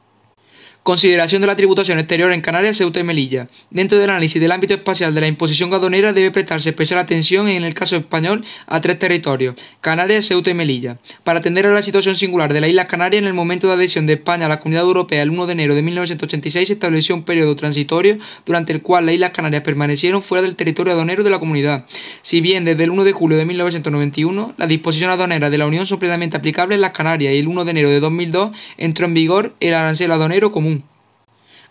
Consideración 0.87 1.41
de 1.41 1.49
la 1.49 1.57
tributación 1.57 1.99
exterior 1.99 2.31
en 2.31 2.41
Canarias, 2.41 2.77
Ceuta 2.77 3.01
y 3.01 3.03
Melilla. 3.03 3.49
Dentro 3.71 3.99
del 3.99 4.09
análisis 4.09 4.41
del 4.41 4.53
ámbito 4.53 4.73
espacial 4.73 5.13
de 5.13 5.21
la 5.21 5.27
imposición 5.27 5.75
aduanera 5.75 6.13
debe 6.13 6.31
prestarse 6.31 6.69
especial 6.69 7.01
atención 7.01 7.49
en 7.49 7.65
el 7.65 7.75
caso 7.75 7.97
español 7.97 8.45
a 8.69 8.81
tres 8.81 8.97
territorios, 8.97 9.57
Canarias, 9.81 10.27
Ceuta 10.27 10.51
y 10.51 10.55
Melilla, 10.55 10.99
para 11.25 11.41
atender 11.41 11.67
a 11.67 11.73
la 11.73 11.83
situación 11.83 12.15
singular 12.15 12.53
de 12.53 12.61
las 12.61 12.71
Islas 12.71 12.87
Canarias 12.87 13.21
en 13.21 13.27
el 13.27 13.35
momento 13.35 13.67
de 13.67 13.73
adhesión 13.73 14.07
de 14.07 14.13
España 14.13 14.47
a 14.47 14.49
la 14.49 14.61
Comunidad 14.61 14.85
Europea 14.85 15.23
el 15.23 15.31
1 15.31 15.47
de 15.47 15.53
enero 15.55 15.75
de 15.75 15.83
1986 15.83 16.69
se 16.69 16.75
estableció 16.75 17.17
un 17.17 17.25
periodo 17.25 17.57
transitorio 17.57 18.19
durante 18.45 18.73
el 18.73 18.81
cual 18.81 19.07
las 19.07 19.17
Islas 19.17 19.33
Canarias 19.33 19.65
permanecieron 19.65 20.23
fuera 20.23 20.43
del 20.43 20.55
territorio 20.55 20.93
aduanero 20.93 21.25
de 21.25 21.31
la 21.31 21.41
comunidad. 21.41 21.85
Si 22.23 22.41
bien 22.41 22.65
desde 22.65 22.85
el 22.85 22.91
1 22.93 23.03
de 23.03 23.11
julio 23.11 23.37
de 23.37 23.45
1991 23.45 24.55
las 24.57 24.69
disposiciones 24.69 25.15
aduaneras 25.15 25.51
de 25.51 25.59
la 25.59 25.67
Unión 25.67 25.85
son 25.89 25.99
plenamente 25.99 26.37
aplicables 26.37 26.77
en 26.77 26.83
las 26.83 26.93
Canarias 26.93 27.35
y 27.35 27.39
el 27.39 27.49
1 27.49 27.65
de 27.65 27.71
enero 27.73 27.91
de 27.91 27.99
2002 27.99 28.53
entró 28.79 29.07
en 29.07 29.15
vigor 29.15 29.53
el 29.59 29.75
arancel 29.75 30.13
aduanero 30.13 30.53
común. 30.53 30.76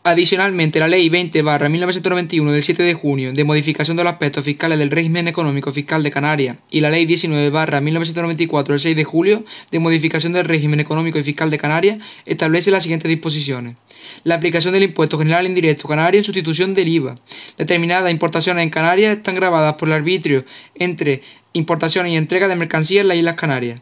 Adicionalmente, 0.08 0.80
la 0.80 0.88
Ley 0.88 1.10
20 1.10 1.42
1991 1.42 2.52
del 2.52 2.62
7 2.62 2.84
de 2.84 2.94
junio 2.94 3.34
de 3.34 3.44
modificación 3.44 3.98
de 3.98 4.04
los 4.04 4.14
aspectos 4.14 4.46
fiscales 4.46 4.78
del 4.78 4.92
régimen 4.92 5.28
económico 5.28 5.74
fiscal 5.74 6.04
de 6.04 6.12
Canarias 6.12 6.58
y 6.70 6.82
la 6.82 6.92
Ley 6.92 7.08
19 7.08 7.82
1994 7.82 8.74
del 8.74 8.80
6 8.80 8.96
de 8.96 9.04
julio 9.04 9.46
de 9.72 9.80
modificación 9.80 10.32
del 10.34 10.46
régimen 10.46 10.80
económico 10.80 11.18
y 11.18 11.24
fiscal 11.24 11.50
de 11.50 11.58
Canarias 11.58 11.98
establece 12.28 12.70
las 12.70 12.84
siguientes 12.84 13.10
disposiciones. 13.10 13.78
La 14.24 14.36
aplicación 14.36 14.76
del 14.76 14.84
impuesto 14.84 15.18
general 15.18 15.48
indirecto 15.48 15.88
canario 15.88 16.20
en 16.20 16.24
sustitución 16.24 16.76
del 16.76 16.88
IVA. 16.88 17.16
Determinadas 17.58 18.12
importaciones 18.12 18.62
en 18.62 18.70
Canarias 18.70 19.18
están 19.18 19.34
grabadas 19.34 19.74
por 19.74 19.88
el 19.88 19.96
arbitrio 19.96 20.46
entre 20.76 21.24
importaciones 21.54 22.14
y 22.14 22.18
entrega 22.18 22.48
de 22.48 22.56
mercancías 22.56 23.02
en 23.02 23.08
las 23.08 23.18
Islas 23.18 23.38
Canarias. 23.38 23.82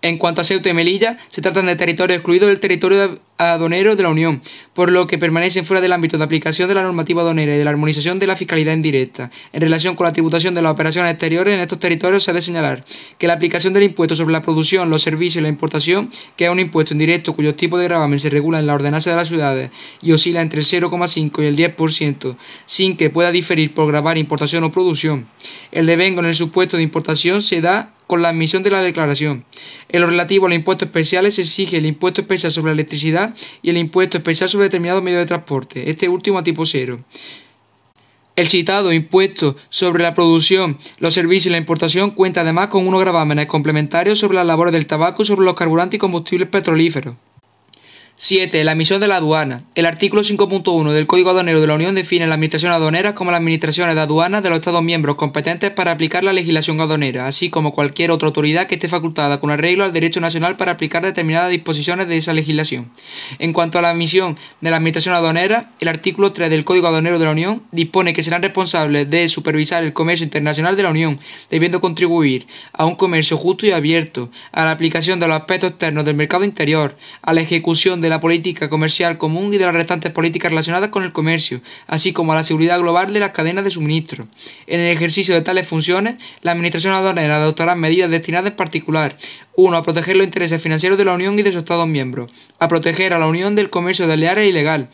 En 0.00 0.16
cuanto 0.16 0.40
a 0.40 0.44
Ceuta 0.44 0.70
y 0.70 0.74
Melilla, 0.74 1.18
se 1.28 1.42
tratan 1.42 1.66
de 1.66 1.76
territorios 1.76 2.16
excluidos 2.16 2.48
del 2.48 2.60
territorio 2.60 3.20
aduanero 3.38 3.96
de 3.96 4.02
la 4.02 4.08
Unión, 4.08 4.40
por 4.74 4.92
lo 4.92 5.06
que 5.06 5.18
permanecen 5.18 5.64
fuera 5.64 5.80
del 5.80 5.92
ámbito 5.92 6.18
de 6.18 6.24
aplicación 6.24 6.68
de 6.68 6.74
la 6.74 6.82
normativa 6.82 7.22
aduanera 7.22 7.54
y 7.54 7.58
de 7.58 7.64
la 7.64 7.70
armonización 7.70 8.18
de 8.18 8.26
la 8.26 8.36
fiscalidad 8.36 8.74
indirecta. 8.74 9.30
En 9.52 9.60
relación 9.60 9.96
con 9.96 10.06
la 10.06 10.12
tributación 10.12 10.54
de 10.54 10.62
las 10.62 10.72
operaciones 10.72 11.12
exteriores 11.12 11.54
en 11.54 11.60
estos 11.60 11.80
territorios 11.80 12.24
se 12.24 12.30
ha 12.30 12.34
de 12.34 12.42
señalar 12.42 12.84
que 13.18 13.26
la 13.26 13.34
aplicación 13.34 13.72
del 13.72 13.84
impuesto 13.84 14.14
sobre 14.14 14.32
la 14.32 14.42
producción, 14.42 14.90
los 14.90 15.02
servicios 15.02 15.40
y 15.40 15.42
la 15.42 15.48
importación, 15.48 16.10
que 16.36 16.44
es 16.44 16.50
un 16.50 16.60
impuesto 16.60 16.92
indirecto 16.94 17.34
cuyo 17.34 17.54
tipo 17.54 17.78
de 17.78 17.84
gravamen 17.84 18.18
se 18.18 18.30
regula 18.30 18.60
en 18.60 18.66
la 18.66 18.74
ordenanza 18.74 19.10
de 19.10 19.16
las 19.16 19.28
ciudades 19.28 19.70
y 20.02 20.12
oscila 20.12 20.40
entre 20.40 20.60
el 20.60 20.66
0,5 20.66 21.42
y 21.42 21.46
el 21.46 21.56
10%, 21.56 22.36
sin 22.66 22.96
que 22.96 23.10
pueda 23.10 23.32
diferir 23.32 23.74
por 23.74 23.88
grabar 23.88 24.18
importación 24.18 24.64
o 24.64 24.72
producción. 24.72 25.28
El 25.72 25.86
devengo 25.86 26.20
en 26.20 26.26
el 26.26 26.34
supuesto 26.34 26.76
de 26.76 26.82
importación 26.82 27.42
se 27.42 27.60
da 27.60 27.93
con 28.06 28.22
la 28.22 28.28
admisión 28.28 28.62
de 28.62 28.70
la 28.70 28.80
declaración. 28.80 29.44
En 29.88 30.00
lo 30.00 30.06
relativo 30.06 30.46
a 30.46 30.48
los 30.48 30.56
impuestos 30.56 30.86
especiales 30.86 31.34
se 31.34 31.42
exige 31.42 31.76
el 31.76 31.86
impuesto 31.86 32.20
especial 32.20 32.52
sobre 32.52 32.70
la 32.70 32.74
electricidad 32.74 33.34
y 33.62 33.70
el 33.70 33.76
impuesto 33.76 34.18
especial 34.18 34.48
sobre 34.48 34.64
determinados 34.64 35.02
medios 35.02 35.20
de 35.20 35.26
transporte, 35.26 35.90
este 35.90 36.08
último 36.08 36.38
a 36.38 36.44
tipo 36.44 36.66
cero. 36.66 37.00
El 38.36 38.48
citado 38.48 38.92
impuesto 38.92 39.56
sobre 39.68 40.02
la 40.02 40.14
producción, 40.14 40.76
los 40.98 41.14
servicios 41.14 41.46
y 41.46 41.50
la 41.50 41.58
importación 41.58 42.10
cuenta 42.10 42.40
además 42.40 42.66
con 42.66 42.86
unos 42.86 43.00
gravámenes 43.00 43.46
complementarios 43.46 44.18
sobre 44.18 44.34
las 44.34 44.46
labores 44.46 44.72
del 44.72 44.88
tabaco 44.88 45.22
y 45.22 45.26
sobre 45.26 45.44
los 45.44 45.54
carburantes 45.54 45.96
y 45.96 46.00
combustibles 46.00 46.48
petrolíferos. 46.48 47.14
7. 48.16 48.62
La 48.62 48.72
emisión 48.72 49.00
de 49.00 49.08
la 49.08 49.16
aduana. 49.16 49.64
El 49.74 49.86
artículo 49.86 50.22
5.1 50.22 50.92
del 50.92 51.08
Código 51.08 51.30
Aduanero 51.30 51.60
de 51.60 51.66
la 51.66 51.74
Unión 51.74 51.96
define 51.96 52.28
la 52.28 52.34
Administración 52.34 52.70
aduanera 52.70 53.12
como 53.12 53.32
las 53.32 53.40
administraciones 53.40 53.96
de 53.96 54.00
aduanas 54.02 54.40
de 54.40 54.50
los 54.50 54.60
Estados 54.60 54.84
miembros 54.84 55.16
competentes 55.16 55.72
para 55.72 55.90
aplicar 55.90 56.22
la 56.22 56.32
legislación 56.32 56.80
aduanera, 56.80 57.26
así 57.26 57.50
como 57.50 57.74
cualquier 57.74 58.12
otra 58.12 58.28
autoridad 58.28 58.68
que 58.68 58.76
esté 58.76 58.88
facultada 58.88 59.40
con 59.40 59.50
arreglo 59.50 59.82
al 59.82 59.92
derecho 59.92 60.20
nacional 60.20 60.56
para 60.56 60.72
aplicar 60.72 61.02
determinadas 61.02 61.50
disposiciones 61.50 62.06
de 62.06 62.16
esa 62.16 62.32
legislación. 62.32 62.92
En 63.40 63.52
cuanto 63.52 63.80
a 63.80 63.82
la 63.82 63.90
emisión 63.90 64.38
de 64.60 64.70
la 64.70 64.76
Administración 64.76 65.16
aduanera, 65.16 65.72
el 65.80 65.88
artículo 65.88 66.32
3 66.32 66.50
del 66.50 66.64
Código 66.64 66.86
Aduanero 66.86 67.18
de 67.18 67.24
la 67.24 67.32
Unión 67.32 67.64
dispone 67.72 68.12
que 68.12 68.22
serán 68.22 68.42
responsables 68.42 69.10
de 69.10 69.28
supervisar 69.28 69.82
el 69.82 69.92
comercio 69.92 70.22
internacional 70.22 70.76
de 70.76 70.84
la 70.84 70.90
Unión, 70.90 71.18
debiendo 71.50 71.80
contribuir 71.80 72.46
a 72.72 72.86
un 72.86 72.94
comercio 72.94 73.36
justo 73.36 73.66
y 73.66 73.72
abierto, 73.72 74.30
a 74.52 74.64
la 74.64 74.70
aplicación 74.70 75.18
de 75.18 75.26
los 75.26 75.36
aspectos 75.36 75.70
externos 75.70 76.04
del 76.04 76.14
mercado 76.14 76.44
interior, 76.44 76.96
a 77.20 77.32
la 77.32 77.40
ejecución 77.40 78.00
de 78.03 78.03
la 78.08 78.20
política 78.20 78.68
comercial 78.68 79.18
común 79.18 79.52
y 79.52 79.58
de 79.58 79.66
las 79.66 79.74
restantes 79.74 80.12
políticas 80.12 80.50
relacionadas 80.50 80.90
con 80.90 81.02
el 81.02 81.12
comercio, 81.12 81.60
así 81.86 82.12
como 82.12 82.32
a 82.32 82.36
la 82.36 82.42
seguridad 82.42 82.80
global 82.80 83.12
de 83.12 83.20
las 83.20 83.30
cadenas 83.30 83.64
de 83.64 83.70
suministro. 83.70 84.26
En 84.66 84.80
el 84.80 84.88
ejercicio 84.88 85.34
de 85.34 85.40
tales 85.40 85.66
funciones, 85.68 86.16
la 86.42 86.52
Administración 86.52 86.94
aduanera 86.94 87.36
adoptará 87.36 87.74
medidas 87.74 88.10
destinadas 88.10 88.50
en 88.50 88.56
particular 88.56 89.16
1. 89.56 89.76
A 89.76 89.82
proteger 89.82 90.16
los 90.16 90.26
intereses 90.26 90.60
financieros 90.62 90.98
de 90.98 91.04
la 91.04 91.12
Unión 91.12 91.38
y 91.38 91.42
de 91.42 91.52
sus 91.52 91.60
Estados 91.60 91.86
miembros. 91.86 92.32
A 92.58 92.68
proteger 92.68 93.12
a 93.14 93.18
la 93.18 93.26
Unión 93.26 93.54
del 93.54 93.70
comercio 93.70 94.06
desleal 94.06 94.38
e 94.38 94.48
ilegal. 94.48 94.88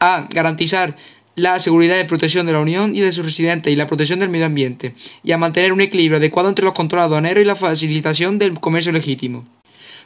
A. 0.00 0.28
Garantizar 0.30 0.96
la 1.36 1.58
seguridad 1.58 1.98
y 1.98 2.04
protección 2.04 2.46
de 2.46 2.52
la 2.52 2.60
Unión 2.60 2.94
y 2.94 3.00
de 3.00 3.12
sus 3.12 3.24
residentes 3.24 3.72
y 3.72 3.76
la 3.76 3.86
protección 3.86 4.20
del 4.20 4.28
medio 4.28 4.46
ambiente, 4.46 4.94
y 5.22 5.32
a 5.32 5.38
mantener 5.38 5.72
un 5.72 5.80
equilibrio 5.80 6.18
adecuado 6.18 6.48
entre 6.48 6.64
los 6.64 6.74
controles 6.74 7.06
aduaneros 7.06 7.42
y 7.42 7.46
la 7.46 7.56
facilitación 7.56 8.38
del 8.38 8.60
comercio 8.60 8.92
legítimo. 8.92 9.44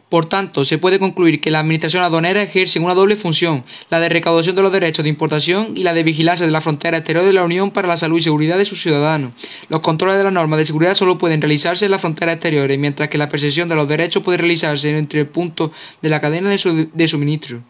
Por 0.09 0.27
tanto, 0.27 0.65
se 0.65 0.79
puede 0.79 0.99
concluir 0.99 1.41
que 1.41 1.51
la 1.51 1.61
Administración 1.61 2.03
aduanera 2.03 2.43
ejerce 2.43 2.79
una 2.79 2.95
doble 2.95 3.17
función, 3.17 3.65
la 3.91 4.01
de 4.01 4.09
recaudación 4.09 4.57
de 4.57 4.63
los 4.63 4.73
derechos 4.73 5.03
de 5.03 5.11
importación 5.11 5.75
y 5.77 5.83
la 5.83 5.93
de 5.93 6.03
vigilancia 6.03 6.47
de 6.47 6.53
la 6.53 6.63
frontera 6.63 6.97
exterior 6.97 7.27
de 7.27 7.35
la 7.35 7.45
Unión 7.45 7.71
para 7.71 7.89
la 7.89 7.99
salud 7.99 8.19
y 8.19 8.23
seguridad 8.23 8.57
de 8.57 8.65
sus 8.65 8.81
ciudadanos. 8.81 9.33
Los 9.69 9.81
controles 9.81 10.17
de 10.17 10.25
las 10.25 10.33
normas 10.33 10.59
de 10.59 10.65
seguridad 10.65 10.95
solo 10.95 11.19
pueden 11.19 11.43
realizarse 11.43 11.85
en 11.85 11.91
las 11.91 12.01
fronteras 12.01 12.37
exteriores, 12.37 12.79
mientras 12.79 13.11
que 13.11 13.19
la 13.19 13.29
percepción 13.29 13.69
de 13.69 13.75
los 13.75 13.87
derechos 13.87 14.23
puede 14.23 14.39
realizarse 14.39 14.97
entre 14.97 15.21
el 15.21 15.27
punto 15.27 15.73
de 16.01 16.09
la 16.09 16.23
cadena 16.23 16.49
de, 16.49 17.09
suministro. 17.09 17.61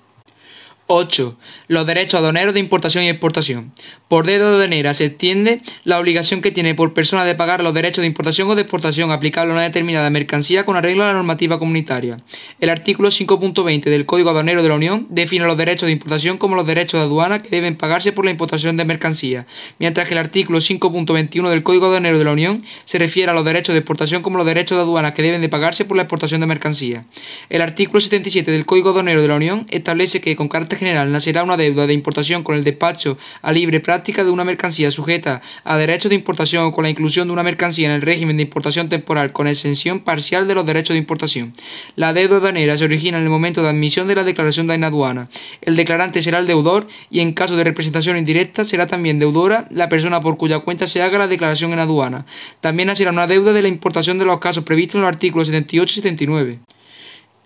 8. 0.91 1.37
Los 1.69 1.87
derechos 1.87 2.19
aduaneros 2.19 2.55
de 2.55 2.61
importación 2.61 3.05
y 3.05 3.11
exportación. 3.11 3.73
Por 4.09 4.25
dedo 4.25 4.49
de 4.49 4.55
aduanera 4.55 4.95
se 4.95 5.05
extiende 5.05 5.61
la 5.85 5.99
obligación 5.99 6.41
que 6.41 6.51
tiene 6.51 6.75
por 6.75 6.95
persona 6.95 7.27
de 7.27 7.35
pagar 7.35 7.63
los 7.63 7.75
derechos 7.75 8.01
de 8.01 8.07
importación 8.07 8.49
o 8.49 8.55
de 8.55 8.63
exportación 8.63 9.11
aplicable 9.11 9.53
a 9.53 9.57
una 9.57 9.65
determinada 9.65 10.09
mercancía 10.09 10.65
con 10.65 10.77
arreglo 10.77 11.05
a 11.05 11.09
la 11.09 11.13
normativa 11.13 11.59
comunitaria. 11.59 12.17
El 12.59 12.71
artículo 12.71 13.11
5.20 13.11 13.85
del 13.85 14.07
Código 14.07 14.31
Aduanero 14.31 14.63
de 14.63 14.71
la 14.71 14.77
Unión 14.77 15.07
define 15.11 15.45
los 15.45 15.59
derechos 15.59 15.89
de 15.89 15.93
importación 15.93 16.39
como 16.39 16.57
los 16.57 16.67
derechos 16.67 16.99
de 16.99 17.05
aduana 17.05 17.43
que 17.43 17.51
deben 17.51 17.77
pagarse 17.77 18.13
por 18.13 18.25
la 18.25 18.31
importación 18.31 18.79
de 18.79 18.87
mercancías, 18.87 19.45
mientras 19.79 20.09
que 20.09 20.15
el 20.15 20.21
artículo 20.21 20.61
5.21 20.61 21.51
del 21.51 21.63
Código 21.63 21.85
Aduanero 21.85 22.19
de 22.19 22.25
la 22.25 22.33
Unión 22.33 22.65
se 22.87 22.99
refiere 22.99 23.31
a 23.31 23.35
los 23.35 23.45
derechos 23.45 23.75
de 23.75 23.81
exportación 23.81 24.23
como 24.23 24.39
los 24.39 24.47
derechos 24.47 24.79
de 24.79 24.85
aduana 24.85 25.13
que 25.13 25.21
deben 25.21 25.43
de 25.43 25.51
pagarse 25.51 25.85
por 25.85 25.99
la 25.99 26.05
exportación 26.05 26.41
de 26.41 26.47
mercancías. 26.47 27.05
El 27.51 27.61
artículo 27.61 28.01
77 28.01 28.51
del 28.51 28.65
Código 28.65 28.89
Aduanero 28.89 29.21
de 29.21 29.29
la 29.29 29.37
Unión 29.37 29.67
establece 29.69 30.23
que 30.23 30.35
con 30.35 30.49
carácter 30.49 30.78
general 30.79 31.13
nacerá 31.13 31.43
una 31.43 31.59
deuda 31.59 31.87
de 31.87 31.93
importación 31.93 32.43
con 32.43 32.57
el 32.57 32.65
despacho 32.65 33.19
a 33.43 33.53
libre 33.53 33.81
práctica 33.81 34.25
de 34.25 34.31
una 34.31 34.45
mercancía 34.45 34.91
sujeta 34.91 35.43
a 35.65 35.77
derechos 35.77 36.09
de 36.09 36.17
importación 36.17 36.65
o 36.65 36.73
con 36.73 36.85
la 36.85 36.91
inclusión 36.91 37.29
de 37.29 37.33
una 37.33 37.43
mercancía 37.43 37.89
en 37.89 37.95
el 37.95 38.03
régimen 38.03 38.39
de 38.39 38.45
importación 38.45 38.89
temporal 38.89 39.33
con 39.33 39.47
exención 39.47 40.01
parcial 40.01 40.49
de 40.49 40.55
los 40.55 40.65
derechos 40.65 40.95
de 40.95 40.99
importación. 40.99 41.53
La 41.97 42.13
deuda 42.13 42.37
aduanera 42.37 42.77
se 42.77 42.85
origina 42.85 43.19
en 43.19 43.25
el 43.25 43.31
momento 43.31 43.63
de 43.63 43.69
admisión 43.69 44.09
de 44.09 44.15
la 44.15 44.25
declaración 44.25 44.67
de 44.67 44.79
aduana. 44.85 45.29
El 45.61 45.77
declarante 45.77 46.23
será 46.23 46.39
el 46.39 46.47
deudor 46.47 46.89
y 47.11 47.21
en 47.21 47.33
caso 47.33 47.57
de 47.57 47.65
representación 47.65 48.17
indirecta 48.17 48.65
será 48.65 48.87
también 48.87 49.19
deudora 49.19 49.67
la 49.71 49.89
persona 49.89 50.21
por 50.21 50.37
cuya 50.37 50.61
cuenta 50.61 50.87
se 50.87 51.03
haga 51.03 51.19
la 51.19 51.27
declaración 51.27 51.73
en 51.73 51.81
aduana. 51.81 52.27
También 52.61 52.87
nacerá 52.87 53.11
una 53.11 53.27
deuda 53.27 53.53
de 53.53 53.63
la 53.63 53.69
importación 53.69 54.19
de 54.19 54.25
los 54.25 54.39
casos 54.39 54.65
previstos 54.65 54.97
en 54.97 55.03
los 55.03 55.09
artículos 55.09 55.49
78 55.49 55.93
y 55.93 55.95
79. 55.95 56.59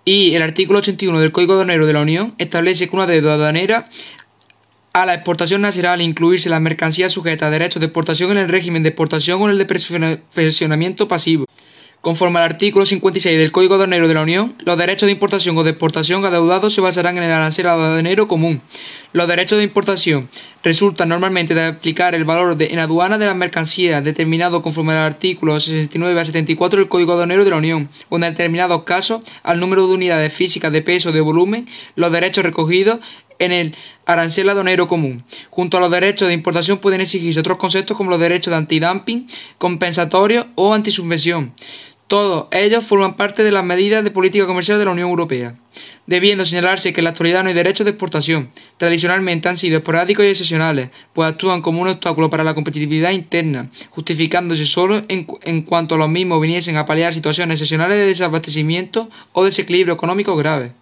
Y 0.04 0.34
el 0.34 0.42
artículo 0.42 0.80
81 0.80 1.20
del 1.20 1.32
Código 1.32 1.52
Aduanero 1.52 1.86
de 1.86 1.92
la 1.92 2.00
Unión 2.00 2.34
establece 2.38 2.88
que 2.88 2.96
una 2.96 3.06
deuda 3.06 3.34
aduanera 3.34 3.88
a 4.92 5.06
la 5.06 5.14
exportación 5.14 5.62
nacional 5.62 6.00
incluirse 6.00 6.50
las 6.50 6.60
mercancías 6.60 7.12
sujetas 7.12 7.48
a 7.48 7.50
derechos 7.50 7.80
de 7.80 7.86
exportación 7.86 8.32
en 8.32 8.38
el 8.38 8.48
régimen 8.48 8.82
de 8.82 8.90
exportación 8.90 9.40
o 9.40 9.44
en 9.46 9.52
el 9.52 9.58
de 9.58 9.64
perfeccionamiento 9.64 11.08
pasivo. 11.08 11.46
Conforme 12.02 12.40
al 12.40 12.46
artículo 12.46 12.84
56 12.84 13.38
del 13.38 13.52
Código 13.52 13.74
Aduanero 13.76 14.08
de 14.08 14.14
la 14.14 14.22
Unión, 14.22 14.56
los 14.64 14.76
derechos 14.76 15.06
de 15.06 15.12
importación 15.12 15.56
o 15.56 15.62
de 15.62 15.70
exportación 15.70 16.24
adeudados 16.24 16.74
se 16.74 16.80
basarán 16.80 17.16
en 17.16 17.22
el 17.22 17.30
arancel 17.30 17.68
aduanero 17.68 18.26
común. 18.26 18.60
Los 19.12 19.28
derechos 19.28 19.58
de 19.58 19.64
importación 19.64 20.28
resultan 20.64 21.10
normalmente 21.10 21.54
de 21.54 21.64
aplicar 21.64 22.16
el 22.16 22.24
valor 22.24 22.56
de, 22.56 22.72
en 22.72 22.80
aduana 22.80 23.18
de 23.18 23.26
las 23.26 23.36
mercancías 23.36 24.02
determinado 24.02 24.62
conforme 24.62 24.94
al 24.94 24.98
artículo 24.98 25.60
69 25.60 26.20
a 26.20 26.24
74 26.24 26.80
del 26.80 26.88
Código 26.88 27.12
Aduanero 27.12 27.44
de 27.44 27.50
la 27.50 27.56
Unión, 27.56 27.88
o 28.08 28.16
en 28.16 28.22
determinados 28.22 28.82
casos 28.82 29.22
al 29.44 29.60
número 29.60 29.86
de 29.86 29.94
unidades 29.94 30.32
físicas 30.32 30.72
de 30.72 30.82
peso 30.82 31.10
o 31.10 31.12
de 31.12 31.20
volumen, 31.20 31.68
los 31.94 32.10
derechos 32.10 32.42
recogidos 32.42 32.98
en 33.38 33.52
el 33.52 33.76
arancel 34.06 34.48
aduanero 34.48 34.88
común. 34.88 35.24
Junto 35.50 35.76
a 35.76 35.80
los 35.80 35.90
derechos 35.90 36.28
de 36.28 36.34
importación 36.34 36.78
pueden 36.78 37.00
exigirse 37.00 37.40
otros 37.40 37.58
conceptos 37.58 37.96
como 37.96 38.10
los 38.10 38.20
derechos 38.20 38.50
de 38.50 38.56
antidumping, 38.56 39.26
compensatorio 39.58 40.48
o 40.54 40.74
antisubvención. 40.74 41.52
Todos 42.12 42.48
ellos 42.50 42.84
forman 42.84 43.16
parte 43.16 43.42
de 43.42 43.50
las 43.50 43.64
medidas 43.64 44.04
de 44.04 44.10
política 44.10 44.44
comercial 44.44 44.78
de 44.78 44.84
la 44.84 44.90
Unión 44.90 45.08
Europea, 45.08 45.54
debiendo 46.06 46.44
señalarse 46.44 46.92
que 46.92 47.00
en 47.00 47.04
la 47.04 47.10
actualidad 47.12 47.42
no 47.42 47.48
hay 47.48 47.54
derechos 47.54 47.86
de 47.86 47.92
exportación. 47.92 48.50
Tradicionalmente 48.76 49.48
han 49.48 49.56
sido 49.56 49.78
esporádicos 49.78 50.26
y 50.26 50.28
excepcionales, 50.28 50.90
pues 51.14 51.30
actúan 51.30 51.62
como 51.62 51.80
un 51.80 51.88
obstáculo 51.88 52.28
para 52.28 52.44
la 52.44 52.52
competitividad 52.52 53.12
interna, 53.12 53.70
justificándose 53.88 54.66
solo 54.66 55.02
en, 55.08 55.62
cuanto 55.62 55.96
los 55.96 56.10
mismos 56.10 56.42
viniesen 56.42 56.76
a 56.76 56.84
paliar 56.84 57.14
situaciones 57.14 57.54
excepcionales 57.54 57.96
de 57.96 58.04
desabastecimiento 58.08 59.08
o 59.32 59.46
desequilibrio 59.46 59.94
económico 59.94 60.36
grave. 60.36 60.72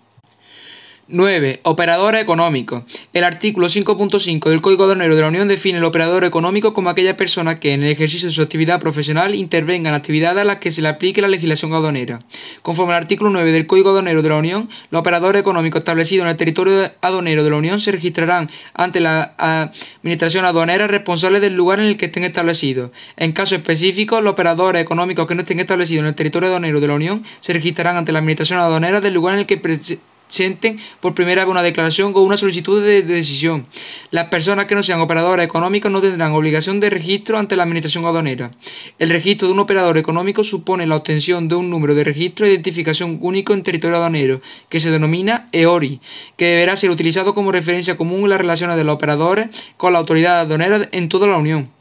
9. 1.11 1.61
Operador 1.65 2.15
económico. 2.15 2.85
El 3.13 3.25
artículo 3.25 3.67
5.5 3.67 4.49
del 4.49 4.61
Código 4.61 4.85
Aduanero 4.85 5.17
de 5.17 5.23
la 5.23 5.29
Unión 5.29 5.49
define 5.49 5.79
el 5.79 5.85
operador 5.85 6.25
económico 6.25 6.73
como 6.73 6.89
aquella 6.89 7.17
persona 7.17 7.59
que, 7.59 7.75
en 7.75 7.83
el 7.83 7.91
ejercicio 7.91 8.29
de 8.29 8.35
su 8.35 8.43
actividad 8.43 8.81
profesional, 8.81 9.35
intervenga 9.35 9.91
en 9.91 9.97
actividades 9.97 10.43
a 10.43 10.45
las 10.45 10.59
que 10.59 10.71
se 10.71 10.83
le 10.83 10.89
aplique 10.89 11.21
la 11.21 11.29
legislación 11.29 11.73
aduanera. 11.73 12.21
Conforme 12.63 12.95
al 12.95 13.03
artículo 13.03 13.31
9 13.31 13.51
del 13.53 13.67
Código 13.67 13.91
Aduanero 13.91 14.23
de 14.23 14.29
la 14.29 14.37
Unión, 14.37 14.69
los 14.91 15.01
operadores 15.01 15.41
económicos 15.41 15.81
establecidos 15.81 16.25
en 16.25 16.31
el 16.31 16.37
territorio 16.37 16.91
aduanero 17.01 17.43
de 17.43 17.51
la 17.51 17.57
Unión 17.57 17.81
se 17.81 17.91
registrarán 17.93 18.49
ante 18.75 19.01
la 19.01 19.35
Administración 19.99 20.45
aduanera 20.45 20.87
responsable 20.87 21.41
del 21.41 21.55
lugar 21.55 21.81
en 21.81 21.87
el 21.87 21.97
que 21.97 22.07
estén 22.07 22.25
establecidos. 22.25 22.93
En 23.17 23.33
caso 23.33 23.57
específico, 23.57 24.21
los 24.21 24.33
operadores 24.33 24.83
económicos 24.83 25.27
que 25.27 25.35
no 25.35 25.41
estén 25.41 25.61
establecidos 25.61 26.03
en 26.03 26.07
el 26.07 26.15
territorio 26.15 26.49
aduanero 26.49 26.81
de 26.81 26.87
la 26.87 26.95
Unión 26.95 27.25
se 27.41 27.53
registrarán 27.53 27.97
ante 27.97 28.13
la 28.13 28.21
Administración 28.21 28.61
aduanera 28.61 29.01
del 29.01 29.15
lugar 29.15 29.35
en 29.35 29.41
el 29.41 29.47
que 29.47 29.61
presenten 30.31 30.79
por 31.01 31.13
primera 31.13 31.45
vez 31.45 31.51
una 31.51 31.63
declaración 31.63 32.13
o 32.15 32.21
una 32.21 32.37
solicitud 32.37 32.81
de, 32.83 33.03
decisión. 33.03 33.67
Las 34.13 34.27
personas 34.27 34.67
que 34.67 34.77
no 34.77 34.83
sean 34.85 35.01
operadoras 35.01 35.45
económicos 35.45 35.91
no 35.91 36.01
tendrán 36.01 36.33
obligación 36.33 36.79
de 36.79 36.89
registro 36.89 37.37
ante 37.37 37.57
la 37.57 37.65
Administración 37.65 38.07
aduanera. 38.07 38.53
El 39.01 39.11
registro 39.11 39.49
de 39.49 39.55
un 39.55 39.59
operador 39.59 39.99
económico 39.99 40.45
supone 40.45 40.87
la 40.87 40.97
obtención 40.97 41.49
de 41.49 41.57
un 41.57 41.69
número 41.69 41.97
de 41.97 42.05
registro 42.05 42.47
de 42.47 42.53
identificación 42.53 43.19
único 43.21 43.53
en 43.53 43.65
territorio 43.65 43.97
aduanero, 43.97 44.41
que 44.69 44.79
se 44.79 44.93
denomina 44.93 45.49
EORI, 45.51 46.01
que 46.37 46.47
deberá 46.47 46.77
ser 46.77 46.91
utilizado 46.91 47.35
como 47.35 47.51
referencia 47.51 47.97
común 47.97 48.23
en 48.23 48.31
las 48.31 48.41
relaciones 48.41 48.77
de 48.77 48.85
los 48.85 48.95
operadores 48.95 49.49
con 49.77 49.93
la 49.93 49.99
autoridad 49.99 50.41
aduanera 50.41 50.89
en 50.93 51.09
toda 51.09 51.27
la 51.27 51.39
Unión. 51.39 51.80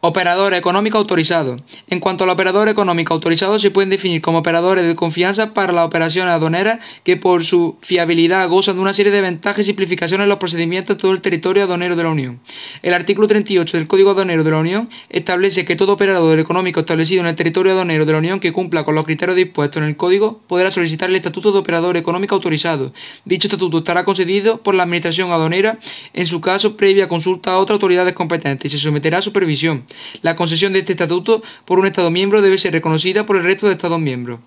Operador 0.00 0.54
económico 0.54 0.96
autorizado. 0.96 1.56
En 1.88 1.98
cuanto 1.98 2.22
al 2.22 2.30
operador 2.30 2.68
económico 2.68 3.14
autorizado, 3.14 3.58
se 3.58 3.72
pueden 3.72 3.90
definir 3.90 4.22
como 4.22 4.38
operadores 4.38 4.86
de 4.86 4.94
confianza 4.94 5.54
para 5.54 5.72
las 5.72 5.84
operaciones 5.84 6.32
aduaneras 6.32 6.78
que 7.02 7.16
por 7.16 7.42
su 7.42 7.76
fiabilidad 7.80 8.48
gozan 8.48 8.76
de 8.76 8.82
una 8.82 8.92
serie 8.92 9.10
de 9.10 9.20
ventajas 9.20 9.62
y 9.62 9.64
simplificaciones 9.64 10.26
en 10.26 10.28
los 10.28 10.38
procedimientos 10.38 10.94
en 10.94 11.00
todo 11.00 11.10
el 11.10 11.20
territorio 11.20 11.64
aduanero 11.64 11.96
de 11.96 12.04
la 12.04 12.10
Unión. 12.10 12.38
El 12.82 12.94
artículo 12.94 13.26
38 13.26 13.76
del 13.76 13.88
Código 13.88 14.10
Aduanero 14.10 14.44
de 14.44 14.52
la 14.52 14.58
Unión 14.58 14.88
establece 15.08 15.64
que 15.64 15.74
todo 15.74 15.94
operador 15.94 16.38
económico 16.38 16.78
establecido 16.78 17.22
en 17.22 17.26
el 17.26 17.34
territorio 17.34 17.72
aduanero 17.72 18.06
de 18.06 18.12
la 18.12 18.18
Unión 18.18 18.38
que 18.38 18.52
cumpla 18.52 18.84
con 18.84 18.94
los 18.94 19.04
criterios 19.04 19.34
dispuestos 19.34 19.82
en 19.82 19.88
el 19.88 19.96
Código 19.96 20.40
podrá 20.46 20.70
solicitar 20.70 21.10
el 21.10 21.16
estatuto 21.16 21.50
de 21.50 21.58
operador 21.58 21.96
económico 21.96 22.36
autorizado. 22.36 22.92
Dicho 23.24 23.48
estatuto 23.48 23.78
estará 23.78 24.04
concedido 24.04 24.58
por 24.58 24.76
la 24.76 24.84
Administración 24.84 25.32
aduanera 25.32 25.76
en 26.12 26.28
su 26.28 26.40
caso 26.40 26.76
previa 26.76 27.08
consulta 27.08 27.54
a 27.54 27.58
otras 27.58 27.74
autoridades 27.74 28.14
competentes 28.14 28.72
y 28.72 28.78
se 28.78 28.84
someterá 28.84 29.18
a 29.18 29.22
supervisión. 29.22 29.87
La 30.22 30.36
concesión 30.36 30.72
de 30.72 30.80
este 30.80 30.92
estatuto 30.92 31.42
por 31.64 31.78
un 31.78 31.86
Estado 31.86 32.10
miembro 32.10 32.42
debe 32.42 32.58
ser 32.58 32.72
reconocida 32.72 33.26
por 33.26 33.36
el 33.36 33.44
resto 33.44 33.66
de 33.66 33.72
Estados 33.72 34.00
miembros. 34.00 34.40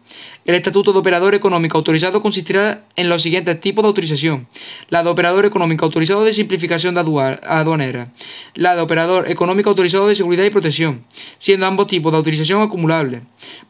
El 0.45 0.55
estatuto 0.55 0.93
de 0.93 0.99
operador 0.99 1.35
económico 1.35 1.77
autorizado 1.77 2.21
consistirá 2.21 2.85
en 2.95 3.09
los 3.09 3.21
siguientes 3.21 3.59
tipos 3.61 3.83
de 3.83 3.87
autorización. 3.87 4.47
La 4.89 5.03
de 5.03 5.09
operador 5.09 5.45
económico 5.45 5.85
autorizado 5.85 6.23
de 6.23 6.33
simplificación 6.33 6.97
aduanera. 6.97 8.11
La 8.55 8.75
de 8.75 8.81
operador 8.81 9.29
económico 9.29 9.69
autorizado 9.69 10.07
de 10.07 10.15
seguridad 10.15 10.43
y 10.43 10.49
protección, 10.49 11.05
siendo 11.37 11.65
ambos 11.65 11.87
tipos 11.87 12.11
de 12.11 12.17
autorización 12.17 12.61
acumulables. 12.61 13.21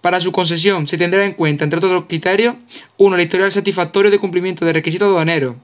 Para 0.02 0.22
su 0.22 0.32
concesión 0.32 0.88
se 0.88 0.98
tendrá 0.98 1.26
en 1.26 1.34
cuenta, 1.34 1.64
entre 1.64 1.78
otros 1.78 2.06
criterios, 2.08 2.56
uno, 2.98 3.16
el 3.16 3.22
historial 3.24 3.52
satisfactorio 3.52 4.12
de 4.12 4.20
cumplimiento 4.20 4.66
de 4.66 4.74
requisitos 4.74 5.08
aduaneros. 5.08 5.56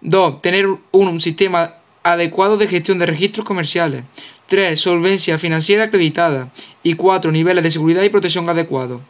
2. 0.00 0.42
Tener 0.42 0.68
un 0.92 1.20
sistema 1.20 1.74
adecuado 2.02 2.56
de 2.56 2.68
gestión 2.68 3.00
de 3.00 3.06
registros 3.06 3.44
comerciales. 3.44 4.04
3. 4.48 4.78
Solvencia 4.78 5.38
financiera 5.38 5.84
acreditada. 5.84 6.52
Y 6.82 6.94
4. 6.94 7.32
Niveles 7.32 7.64
de 7.64 7.70
seguridad 7.70 8.02
y 8.02 8.08
protección 8.08 8.48
adecuados. 8.48 9.02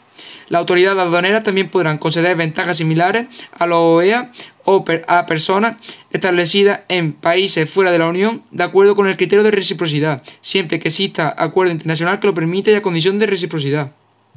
Las 0.49 0.61
autoridades 0.61 0.99
aduaneras 0.99 1.43
también 1.43 1.69
podrán 1.69 1.99
conceder 1.99 2.37
ventajas 2.37 2.79
similares 2.79 3.27
a 3.53 3.67
los 3.67 3.79
OEA 3.79 4.31
o 4.65 4.85
a 5.09 5.27
personas 5.27 5.77
establecidas 6.11 6.81
en 6.89 7.13
países 7.13 7.69
fuera 7.69 7.91
de 7.91 7.99
la 7.99 8.09
Unión 8.09 8.43
de 8.51 8.65
acuerdo 8.65 8.95
con 8.95 9.09
el 9.09 9.17
criterio 9.17 9.43
de 9.43 9.51
reciprocidad, 9.51 10.23
siempre 10.41 10.79
que 10.79 10.89
exista 10.89 11.35
acuerdo 11.37 11.73
internacional 11.73 12.21
que 12.21 12.29
lo 12.29 12.35
permita 12.35 12.71
y 12.71 12.75
a 12.75 12.83
condición 12.83 13.19
de 13.19 13.27
reciprocidad. 13.27 13.93